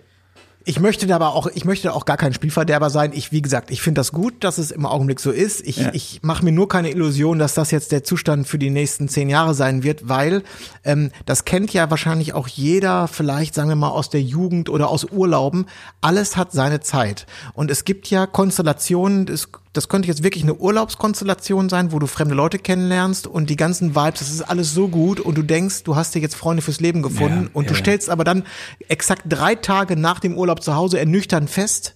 Ich 0.68 0.80
möchte 0.80 1.06
da 1.06 1.14
aber 1.14 1.32
auch, 1.34 1.46
ich 1.54 1.64
möchte 1.64 1.94
auch 1.94 2.06
gar 2.06 2.16
kein 2.16 2.34
Spielverderber 2.34 2.90
sein. 2.90 3.12
Ich, 3.14 3.30
wie 3.30 3.40
gesagt, 3.40 3.70
ich 3.70 3.80
finde 3.80 4.00
das 4.00 4.10
gut, 4.10 4.42
dass 4.42 4.58
es 4.58 4.72
im 4.72 4.84
Augenblick 4.84 5.20
so 5.20 5.30
ist. 5.30 5.64
Ich, 5.64 5.76
ja. 5.76 5.90
ich 5.92 6.24
mache 6.24 6.44
mir 6.44 6.50
nur 6.50 6.66
keine 6.66 6.90
Illusion, 6.90 7.38
dass 7.38 7.54
das 7.54 7.70
jetzt 7.70 7.92
der 7.92 8.02
Zustand 8.02 8.48
für 8.48 8.58
die 8.58 8.70
nächsten 8.70 9.08
zehn 9.08 9.28
Jahre 9.28 9.54
sein 9.54 9.84
wird, 9.84 10.08
weil 10.08 10.42
ähm, 10.82 11.12
das 11.24 11.44
kennt 11.44 11.72
ja 11.72 11.88
wahrscheinlich 11.88 12.34
auch 12.34 12.48
jeder, 12.48 13.06
vielleicht 13.06 13.54
sagen 13.54 13.68
wir 13.68 13.76
mal 13.76 13.90
aus 13.90 14.10
der 14.10 14.22
Jugend 14.22 14.68
oder 14.68 14.88
aus 14.88 15.04
Urlauben. 15.04 15.66
Alles 16.00 16.36
hat 16.36 16.50
seine 16.50 16.80
Zeit. 16.80 17.26
Und 17.54 17.70
es 17.70 17.84
gibt 17.84 18.10
ja 18.10 18.26
Konstellationen, 18.26 19.28
es 19.28 19.50
das 19.76 19.88
könnte 19.88 20.08
jetzt 20.08 20.22
wirklich 20.22 20.42
eine 20.42 20.54
Urlaubskonstellation 20.54 21.68
sein, 21.68 21.92
wo 21.92 21.98
du 21.98 22.06
fremde 22.06 22.34
Leute 22.34 22.58
kennenlernst 22.58 23.26
und 23.26 23.50
die 23.50 23.56
ganzen 23.56 23.94
Vibes, 23.94 24.20
das 24.20 24.30
ist 24.30 24.42
alles 24.42 24.72
so 24.72 24.88
gut 24.88 25.20
und 25.20 25.36
du 25.36 25.42
denkst, 25.42 25.82
du 25.84 25.96
hast 25.96 26.14
dir 26.14 26.20
jetzt 26.20 26.34
Freunde 26.34 26.62
fürs 26.62 26.80
Leben 26.80 27.02
gefunden 27.02 27.44
ja, 27.44 27.50
und 27.52 27.64
ja, 27.64 27.70
du 27.70 27.74
stellst 27.74 28.10
aber 28.10 28.24
dann 28.24 28.44
exakt 28.88 29.22
drei 29.28 29.54
Tage 29.54 29.96
nach 29.96 30.20
dem 30.20 30.36
Urlaub 30.36 30.62
zu 30.62 30.74
Hause 30.74 30.98
ernüchtern 30.98 31.48
fest, 31.48 31.94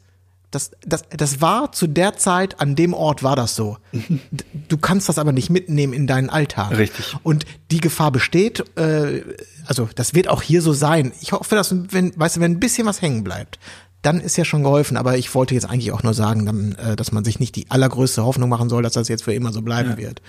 das, 0.50 0.72
das, 0.84 1.04
das 1.10 1.40
war 1.40 1.70
zu 1.72 1.86
der 1.86 2.16
Zeit, 2.16 2.60
an 2.60 2.74
dem 2.74 2.92
Ort 2.92 3.22
war 3.22 3.36
das 3.36 3.56
so. 3.56 3.78
Du 4.68 4.78
kannst 4.78 5.08
das 5.08 5.18
aber 5.18 5.32
nicht 5.32 5.50
mitnehmen 5.50 5.92
in 5.92 6.06
deinen 6.06 6.30
Alltag. 6.30 6.76
Richtig. 6.78 7.16
Und 7.24 7.44
die 7.72 7.80
Gefahr 7.80 8.12
besteht, 8.12 8.64
äh, 8.76 9.22
also 9.66 9.88
das 9.96 10.14
wird 10.14 10.28
auch 10.28 10.42
hier 10.42 10.62
so 10.62 10.72
sein. 10.72 11.12
Ich 11.20 11.32
hoffe, 11.32 11.56
dass, 11.56 11.74
wenn, 11.92 12.12
weißt 12.16 12.36
du, 12.36 12.40
wenn 12.40 12.52
ein 12.52 12.60
bisschen 12.60 12.86
was 12.86 13.02
hängen 13.02 13.24
bleibt, 13.24 13.58
dann 14.02 14.20
ist 14.20 14.36
ja 14.36 14.44
schon 14.44 14.62
geholfen. 14.62 14.96
Aber 14.96 15.18
ich 15.18 15.34
wollte 15.34 15.54
jetzt 15.54 15.68
eigentlich 15.68 15.92
auch 15.92 16.02
nur 16.02 16.14
sagen, 16.14 16.74
äh, 16.76 16.96
dass 16.96 17.12
man 17.12 17.24
sich 17.24 17.38
nicht 17.40 17.56
die 17.56 17.66
allergrößte 17.68 18.24
Hoffnung 18.24 18.48
machen 18.48 18.68
soll, 18.68 18.82
dass 18.82 18.94
das 18.94 19.08
jetzt 19.08 19.24
für 19.24 19.34
immer 19.34 19.52
so 19.52 19.62
bleiben 19.62 19.90
ja. 19.90 19.96
wird. 19.98 20.22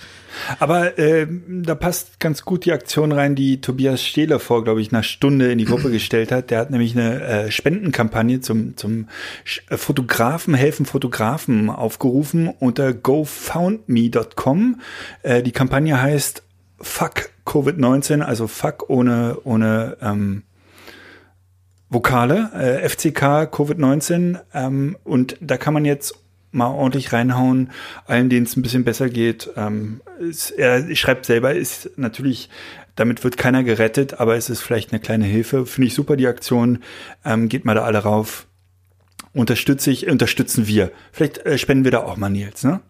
Aber 0.58 0.98
äh, 0.98 1.26
da 1.48 1.74
passt 1.74 2.20
ganz 2.20 2.42
gut 2.44 2.64
die 2.64 2.72
Aktion 2.72 3.12
rein, 3.12 3.34
die 3.34 3.60
Tobias 3.60 4.02
Stehler 4.02 4.38
vor, 4.38 4.64
glaube 4.64 4.80
ich, 4.80 4.92
einer 4.92 5.02
Stunde 5.02 5.50
in 5.50 5.58
die 5.58 5.64
Gruppe 5.64 5.90
gestellt 5.92 6.32
hat. 6.32 6.50
Der 6.50 6.58
hat 6.58 6.70
nämlich 6.70 6.96
eine 6.96 7.22
äh, 7.22 7.50
Spendenkampagne 7.50 8.40
zum, 8.40 8.76
zum 8.76 9.08
äh, 9.68 9.76
Fotografen 9.76 10.54
helfen 10.54 10.86
Fotografen 10.86 11.70
aufgerufen 11.70 12.48
unter 12.48 12.92
gofoundme.com. 12.92 14.80
Äh, 15.22 15.42
die 15.42 15.52
Kampagne 15.52 16.00
heißt 16.00 16.42
Fuck 16.80 17.30
Covid-19, 17.46 18.20
also 18.20 18.46
Fuck 18.46 18.88
ohne, 18.90 19.38
ohne 19.44 19.96
ähm, 20.00 20.42
Vokale, 21.92 22.50
äh, 22.54 22.88
FCK, 22.88 23.48
Covid-19 23.52 24.40
ähm, 24.54 24.96
und 25.04 25.36
da 25.40 25.56
kann 25.56 25.74
man 25.74 25.84
jetzt 25.84 26.14
mal 26.52 26.68
ordentlich 26.68 27.12
reinhauen, 27.12 27.70
allen, 28.06 28.28
denen 28.28 28.46
es 28.46 28.56
ein 28.56 28.62
bisschen 28.62 28.84
besser 28.84 29.08
geht. 29.08 29.50
Ähm, 29.56 30.00
ist, 30.18 30.50
er 30.50 30.94
schreibt 30.94 31.26
selber, 31.26 31.54
ist 31.54 31.90
natürlich, 31.96 32.50
damit 32.94 33.24
wird 33.24 33.36
keiner 33.36 33.64
gerettet, 33.64 34.20
aber 34.20 34.36
es 34.36 34.50
ist 34.50 34.60
vielleicht 34.60 34.92
eine 34.92 35.00
kleine 35.00 35.24
Hilfe. 35.24 35.66
Finde 35.66 35.88
ich 35.88 35.94
super, 35.94 36.16
die 36.16 36.26
Aktion. 36.26 36.78
Ähm, 37.24 37.48
geht 37.48 37.64
mal 37.64 37.74
da 37.74 37.84
alle 37.84 37.98
rauf. 37.98 38.46
Unterstütze 39.32 39.90
ich, 39.90 40.08
unterstützen 40.08 40.66
wir. 40.66 40.92
Vielleicht 41.10 41.38
äh, 41.46 41.56
spenden 41.56 41.84
wir 41.84 41.90
da 41.90 42.00
auch 42.00 42.16
mal 42.16 42.28
Nils, 42.28 42.64
ne? 42.64 42.80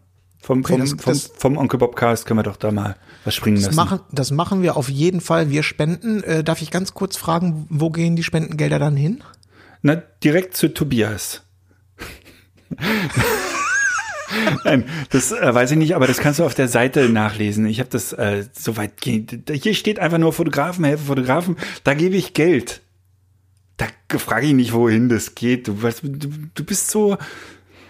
Vom, 0.43 0.65
vom, 0.65 0.81
das, 0.81 0.95
vom, 0.99 1.15
vom 1.37 1.57
Onkel 1.57 1.79
Bobcast 1.79 2.27
können 2.27 2.41
wir 2.41 2.43
doch 2.43 2.57
da 2.57 2.73
mal 2.73 2.97
was 3.25 3.37
springen 3.37 3.59
das 3.59 3.67
lassen. 3.67 3.77
Machen, 3.77 4.01
das 4.11 4.33
machen 4.33 4.61
wir 4.63 4.77
auf 4.77 4.89
jeden 4.89 5.21
Fall. 5.21 5.51
Wir 5.51 5.63
spenden. 5.63 6.25
Äh, 6.25 6.43
darf 6.43 6.61
ich 6.63 6.73
ganz 6.73 6.95
kurz 6.95 7.17
fragen, 7.17 7.67
wo 7.71 7.91
gehen 7.91 8.17
die 8.17 8.25
Spendengelder 8.25 8.81
dann 8.81 8.97
hin? 8.97 9.23
Na, 9.83 10.03
direkt 10.25 10.57
zu 10.57 10.75
Tobias. 10.75 11.43
Nein, 14.65 14.85
das 15.11 15.31
äh, 15.31 15.55
weiß 15.55 15.71
ich 15.71 15.77
nicht, 15.77 15.95
aber 15.95 16.09
das 16.09 16.19
kannst 16.19 16.41
du 16.41 16.45
auf 16.45 16.55
der 16.55 16.67
Seite 16.67 17.09
nachlesen. 17.09 17.65
Ich 17.67 17.79
habe 17.79 17.91
das 17.91 18.13
äh, 18.13 18.45
soweit. 18.53 18.95
Hier 19.05 19.75
steht 19.75 20.01
einfach 20.01 20.19
nur 20.19 20.33
Fotografen, 20.33 20.85
helfe 20.85 21.05
Fotografen. 21.05 21.57
Da 21.85 21.95
gebe 21.95 22.17
ich 22.17 22.35
Geld. 22.35 22.81
Da 23.77 23.87
frage 24.19 24.47
ich 24.47 24.55
nicht, 24.55 24.73
wohin 24.73 25.09
das 25.09 25.37
geht. 25.37 25.69
Du, 25.69 25.75
du, 25.75 26.29
du 26.53 26.65
bist 26.65 26.91
so 26.91 27.17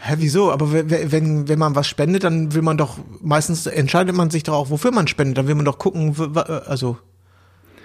Hä, 0.05 0.15
wieso? 0.19 0.51
Aber 0.51 0.73
wenn, 0.73 1.47
wenn 1.47 1.59
man 1.61 1.77
was 1.77 1.87
spendet, 1.87 2.25
dann 2.25 2.55
will 2.55 2.63
man 2.63 2.77
doch, 2.77 2.99
meistens 3.21 3.67
entscheidet 3.67 4.17
man 4.17 4.31
sich 4.31 4.43
doch 4.43 4.55
auch, 4.55 4.71
wofür 4.71 4.91
man 4.91 5.07
spendet. 5.07 5.39
Dann 5.39 5.47
will 5.47 5.55
man 5.55 5.65
doch 5.65 5.79
gucken, 5.79 6.17
also, 6.67 6.99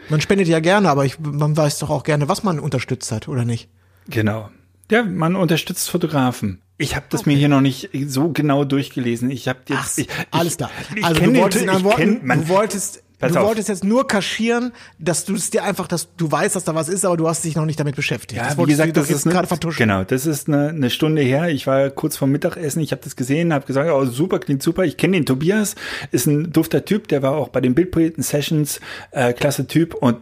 man 0.10 0.20
spendet 0.20 0.48
ja 0.48 0.60
gerne, 0.60 0.90
aber 0.90 1.06
ich, 1.06 1.20
man 1.20 1.56
weiß 1.56 1.78
doch 1.78 1.92
auch 1.92 2.04
gerne, 2.04 2.28
was 2.28 2.42
man 2.42 2.60
unterstützt 2.60 3.12
hat, 3.12 3.28
oder 3.28 3.46
nicht? 3.46 3.70
Genau. 4.10 4.50
Ja, 4.90 5.04
man 5.04 5.36
unterstützt 5.36 5.92
Fotografen. 5.92 6.62
Ich 6.80 6.96
habe 6.96 7.06
das 7.10 7.22
okay. 7.22 7.32
mir 7.32 7.38
hier 7.38 7.50
noch 7.50 7.62
nicht 7.62 7.90
so 8.08 8.30
genau 8.32 8.64
durchgelesen. 8.64 9.30
Ich 9.30 9.48
habe 9.48 9.60
jetzt 9.68 9.80
Ach, 9.80 9.98
ich, 9.98 10.08
alles 10.32 10.58
klar. 10.58 10.72
Also 11.04 11.22
du 11.22 11.36
wolltest, 11.36 11.68
den, 11.68 11.76
in 11.76 11.84
Worten, 11.84 12.28
kenn, 12.28 12.42
du 12.42 12.48
wolltest 12.50 13.04
Pass 13.20 13.32
du 13.34 13.40
auf. 13.40 13.48
wolltest 13.48 13.70
jetzt 13.70 13.84
nur 13.84 14.06
kaschieren, 14.08 14.74
dass 15.00 15.26
du 15.26 15.34
es 15.34 15.50
dir 15.50 15.64
einfach, 15.64 15.88
dass 15.88 16.16
du 16.16 16.32
weißt, 16.32 16.56
dass 16.56 16.66
da 16.66 16.76
was 16.76 16.88
ist, 16.88 17.04
aber 17.04 17.18
du 17.18 17.28
hast 17.28 17.44
dich 17.44 17.56
noch 17.56 17.66
nicht 17.66 17.80
damit 17.80 17.96
beschäftigt. 17.96 18.40
Ja, 18.40 18.50
das 18.50 18.58
wie 18.58 18.66
gesagt, 18.66 18.96
das 18.96 19.10
ist 19.10 19.24
gerade 19.24 19.48
vertuscht. 19.48 19.80
Genau, 19.80 20.04
das 20.04 20.28
ist 20.28 20.48
eine, 20.48 20.70
eine 20.70 20.90
Stunde 20.92 21.24
her. 21.24 21.50
Ich 21.50 21.66
war 21.66 21.90
kurz 21.90 22.16
vorm 22.16 22.32
Mittagessen, 22.32 22.80
ich 22.82 22.92
habe 22.92 23.02
das 23.04 23.16
gesehen, 23.16 23.54
habe 23.54 23.66
gesagt, 23.66 23.90
oh 23.90 24.06
super, 24.06 24.38
klingt 24.40 24.62
super. 24.62 24.86
Ich 24.86 24.98
kenne 24.98 25.18
den 25.18 25.26
Tobias, 25.26 25.76
ist 26.12 26.28
ein 26.28 26.52
dufter 26.52 26.86
Typ, 26.86 27.08
der 27.08 27.24
war 27.24 27.32
auch 27.32 27.50
bei 27.50 27.60
den 27.60 27.74
Bildprojekten 27.74 28.24
Sessions, 28.24 28.80
äh, 29.12 29.34
klasse 29.34 29.66
Typ 29.66 29.96
und 29.96 30.18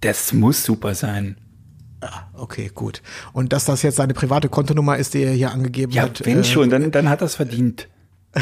das 0.00 0.32
muss 0.32 0.64
super 0.64 0.94
sein. 0.94 1.36
Ah, 2.00 2.28
okay, 2.34 2.70
gut. 2.74 3.02
Und 3.32 3.52
dass 3.52 3.66
das 3.66 3.82
jetzt 3.82 3.96
seine 3.96 4.14
private 4.14 4.48
Kontonummer 4.48 4.96
ist, 4.96 5.12
die 5.14 5.22
er 5.22 5.32
hier 5.32 5.50
angegeben 5.50 5.92
ja, 5.92 6.02
hat. 6.04 6.20
Ja, 6.20 6.26
wenn 6.26 6.40
äh, 6.40 6.44
schon, 6.44 6.70
dann, 6.70 6.90
dann 6.92 7.10
hat 7.10 7.20
er 7.20 7.26
es 7.26 7.34
verdient. 7.34 7.88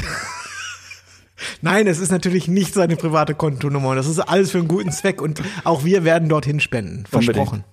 Nein, 1.61 1.87
es 1.87 1.99
ist 1.99 2.11
natürlich 2.11 2.49
nicht 2.49 2.75
seine 2.75 2.97
private 2.97 3.35
Kontonummer. 3.35 3.95
Das 3.95 4.07
ist 4.07 4.19
alles 4.21 4.51
für 4.51 4.59
einen 4.59 4.69
guten 4.69 4.91
Zweck 4.91 5.21
und 5.21 5.43
auch 5.65 5.85
wir 5.85 6.05
werden 6.05 6.29
dorthin 6.29 6.61
spenden. 6.61 7.05
Versprochen. 7.07 7.39
Unbedingt. 7.41 7.65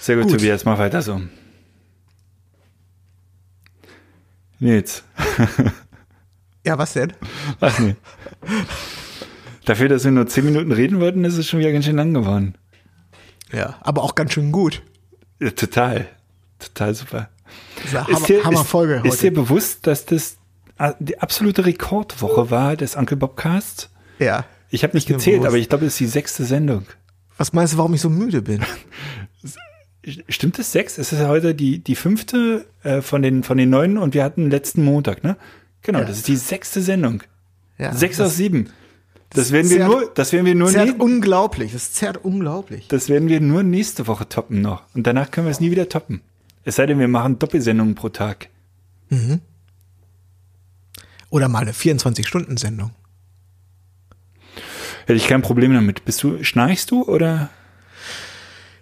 Sehr 0.00 0.16
gut, 0.16 0.24
gut, 0.24 0.34
Tobias, 0.34 0.64
mach 0.64 0.78
weiter 0.78 1.02
so. 1.02 1.20
Nils. 4.58 5.04
ja, 6.66 6.78
was 6.78 6.92
denn? 6.94 7.12
Ach 7.60 7.78
nee. 7.78 7.94
Dafür, 9.64 9.88
dass 9.88 10.04
wir 10.04 10.10
nur 10.10 10.26
zehn 10.26 10.44
Minuten 10.44 10.72
reden 10.72 11.00
wollten, 11.00 11.24
ist 11.24 11.36
es 11.36 11.48
schon 11.48 11.60
wieder 11.60 11.72
ganz 11.72 11.84
schön 11.84 11.96
lang 11.96 12.14
geworden. 12.14 12.54
Ja, 13.52 13.76
aber 13.80 14.02
auch 14.02 14.14
ganz 14.14 14.32
schön 14.32 14.52
gut. 14.52 14.82
Ja, 15.40 15.50
total. 15.50 16.08
Total 16.58 16.94
super. 16.94 17.30
Ist, 17.84 17.94
eine 17.94 18.10
ist, 18.10 18.28
dir, 18.28 18.44
Hammer 18.44 18.60
ist, 19.04 19.14
ist 19.14 19.22
dir 19.22 19.32
bewusst, 19.32 19.86
dass 19.86 20.04
das 20.06 20.38
die 21.00 21.18
absolute 21.20 21.64
Rekordwoche 21.66 22.50
war 22.50 22.76
des 22.76 22.96
Uncle 22.96 23.16
Bobcasts. 23.16 23.90
Ja. 24.18 24.44
Ich 24.70 24.82
habe 24.84 24.94
nicht 24.96 25.08
gezählt, 25.08 25.44
aber 25.46 25.56
ich 25.56 25.68
glaube, 25.68 25.86
es 25.86 25.94
ist 25.94 26.00
die 26.00 26.06
sechste 26.06 26.44
Sendung. 26.44 26.84
Was 27.36 27.52
meinst 27.52 27.74
du, 27.74 27.78
warum 27.78 27.94
ich 27.94 28.00
so 28.00 28.10
müde 28.10 28.42
bin? 28.42 28.60
Stimmt 30.28 30.58
es 30.58 30.72
sechs? 30.72 30.96
Es 30.98 31.12
ist 31.12 31.20
heute 31.26 31.54
die, 31.54 31.80
die 31.80 31.94
fünfte 31.94 32.66
äh, 32.82 33.02
von, 33.02 33.22
den, 33.22 33.42
von 33.42 33.58
den 33.58 33.70
neun 33.70 33.98
und 33.98 34.14
wir 34.14 34.24
hatten 34.24 34.50
letzten 34.50 34.84
Montag, 34.84 35.22
ne? 35.22 35.36
Genau, 35.82 36.00
ja. 36.00 36.04
das 36.04 36.18
ist 36.18 36.28
die 36.28 36.36
sechste 36.36 36.80
Sendung. 36.82 37.22
Ja, 37.78 37.94
sechs 37.94 38.20
aus 38.20 38.36
sieben. 38.36 38.70
Das 39.30 39.52
werden 39.52 39.70
wir 39.70 39.76
zerrt- 39.78 39.88
nur, 39.90 40.10
das 40.14 40.32
werden 40.32 40.46
wir 40.46 40.54
nur, 40.54 40.68
zerrt 40.70 40.98
unglaublich. 41.00 41.72
Das 41.72 41.92
zerrt 41.92 42.24
unglaublich. 42.24 42.88
das 42.88 43.08
werden 43.08 43.28
wir 43.28 43.40
nur 43.40 43.62
nächste 43.62 44.06
Woche 44.06 44.28
toppen 44.28 44.62
noch. 44.62 44.82
Und 44.94 45.06
danach 45.06 45.30
können 45.30 45.46
wir 45.46 45.50
es 45.50 45.60
nie 45.60 45.70
wieder 45.70 45.88
toppen. 45.88 46.22
Es 46.64 46.76
sei 46.76 46.86
denn, 46.86 46.98
wir 46.98 47.08
machen 47.08 47.38
Doppelsendungen 47.38 47.94
pro 47.94 48.08
Tag. 48.08 48.48
Oder 51.30 51.48
mal 51.48 51.60
eine 51.62 51.72
24-Stunden-Sendung. 51.72 52.90
Hätte 55.06 55.14
ich 55.16 55.26
kein 55.28 55.42
Problem 55.42 55.72
damit. 55.74 56.04
Bist 56.04 56.22
du, 56.22 56.42
schnarchst 56.44 56.90
du 56.90 57.02
oder? 57.04 57.50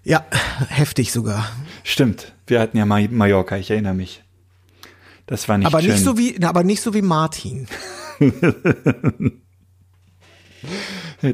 Ja, 0.04 0.24
heftig 0.68 1.12
sogar. 1.12 1.50
Stimmt. 1.84 2.32
Wir 2.46 2.60
hatten 2.60 2.76
ja 2.76 2.86
mal 2.86 3.06
Mallorca, 3.08 3.56
ich 3.56 3.70
erinnere 3.70 3.94
mich. 3.94 4.22
Das 5.26 5.48
war 5.48 5.58
nicht 5.58 5.66
aber 5.66 5.80
schön. 5.82 5.90
nicht 5.92 6.04
so 6.04 6.16
wie, 6.18 6.40
aber 6.44 6.62
nicht 6.62 6.80
so 6.80 6.94
wie 6.94 7.02
Martin. 7.02 7.66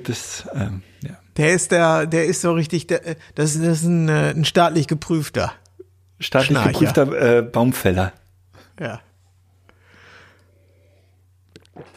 Das, 0.05 0.47
ähm, 0.55 0.83
ja. 1.03 1.19
Der 1.37 1.53
ist 1.55 1.71
der, 1.73 2.07
der 2.07 2.27
ist 2.27 2.41
so 2.43 2.53
richtig, 2.53 2.87
der, 2.87 3.01
das, 3.35 3.55
ist- 3.55 3.65
das 3.65 3.79
ist 3.81 3.85
ein, 3.85 4.09
äh, 4.09 4.31
ein 4.35 4.45
staatlich 4.45 4.87
geprüfter. 4.87 5.53
Staatlich 6.21 6.51
Schnarcher. 6.51 6.73
geprüfter 6.73 7.39
äh, 7.39 7.43
Baumfäller. 7.43 8.13
Ja. 8.79 9.01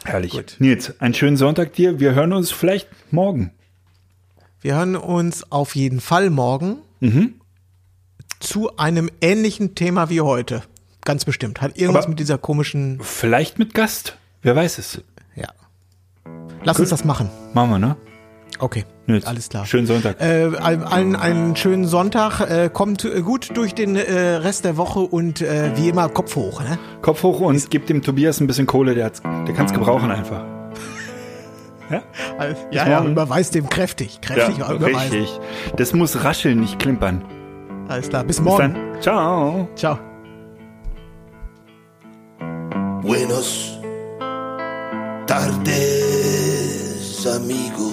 Herrlich. 0.04 0.32
Gut. 0.32 0.56
Nils, 0.58 0.98
einen 1.00 1.14
schönen 1.14 1.36
Sonntag 1.36 1.74
dir. 1.74 2.00
Wir 2.00 2.14
hören 2.14 2.32
uns 2.32 2.50
vielleicht 2.50 2.88
morgen. 3.12 3.52
Wir 4.60 4.76
hören 4.76 4.96
uns 4.96 5.50
auf 5.52 5.76
jeden 5.76 6.00
Fall 6.00 6.30
morgen 6.30 6.78
zu 8.40 8.76
einem 8.78 9.10
ähnlichen 9.20 9.74
Thema 9.74 10.08
wie 10.10 10.20
heute. 10.22 10.62
Ganz 11.04 11.24
bestimmt. 11.24 11.60
Hat 11.60 11.76
irgendwas 11.78 12.04
Aber- 12.04 12.10
mit 12.10 12.18
dieser 12.20 12.38
komischen, 12.38 12.98
Vielleicht 13.02 13.58
mit 13.58 13.74
Gast. 13.74 14.16
Wer 14.42 14.56
weiß 14.56 14.78
es. 14.78 15.02
ja. 15.34 15.48
Lass 16.64 16.80
uns 16.80 16.88
das 16.90 17.04
machen. 17.04 17.30
Machen 17.54 17.70
wir, 17.70 17.78
ne? 17.78 17.96
Okay. 18.58 18.84
Nils, 19.06 19.26
Alles 19.26 19.48
klar. 19.50 19.66
Schönen 19.66 19.86
Sonntag. 19.86 20.20
Äh, 20.20 20.50
all- 20.60 20.82
allen 20.84 21.14
einen 21.14 21.54
schönen 21.56 21.86
Sonntag. 21.86 22.40
Äh, 22.40 22.70
kommt 22.72 23.06
gut 23.24 23.56
durch 23.56 23.74
den 23.74 23.96
äh, 23.96 24.12
Rest 24.36 24.64
der 24.64 24.76
Woche 24.78 25.00
und 25.00 25.42
äh, 25.42 25.72
wie 25.76 25.88
immer 25.90 26.08
Kopf 26.08 26.34
hoch. 26.36 26.60
Ne? 26.62 26.78
Kopf 27.02 27.22
hoch 27.22 27.40
und 27.40 27.70
gib 27.70 27.86
dem 27.86 28.02
Tobias 28.02 28.40
ein 28.40 28.46
bisschen 28.46 28.66
Kohle. 28.66 28.94
Der, 28.94 29.04
hat's- 29.06 29.20
der 29.22 29.54
kann 29.54 29.66
es 29.66 29.72
gebrauchen 29.72 30.10
einfach. 30.10 30.42
Ja? 31.88 32.02
Ja, 32.72 32.88
ja, 32.88 33.04
überweist 33.04 33.54
dem 33.54 33.68
kräftig. 33.68 34.20
Kräftig 34.20 34.58
ja 34.58 34.72
überweisen. 34.72 35.20
richtig. 35.20 35.38
Das 35.76 35.92
muss 35.92 36.24
rascheln, 36.24 36.58
nicht 36.58 36.80
klimpern. 36.80 37.22
Alles 37.86 38.08
klar. 38.08 38.24
Bis 38.24 38.38
Bis 38.38 38.44
morgen. 38.44 38.74
dann. 38.74 39.00
Ciao. 39.00 39.68
Ciao. 39.76 39.96
Buenos 43.02 43.78
tardes, 45.28 47.24
amigo. 47.24 47.92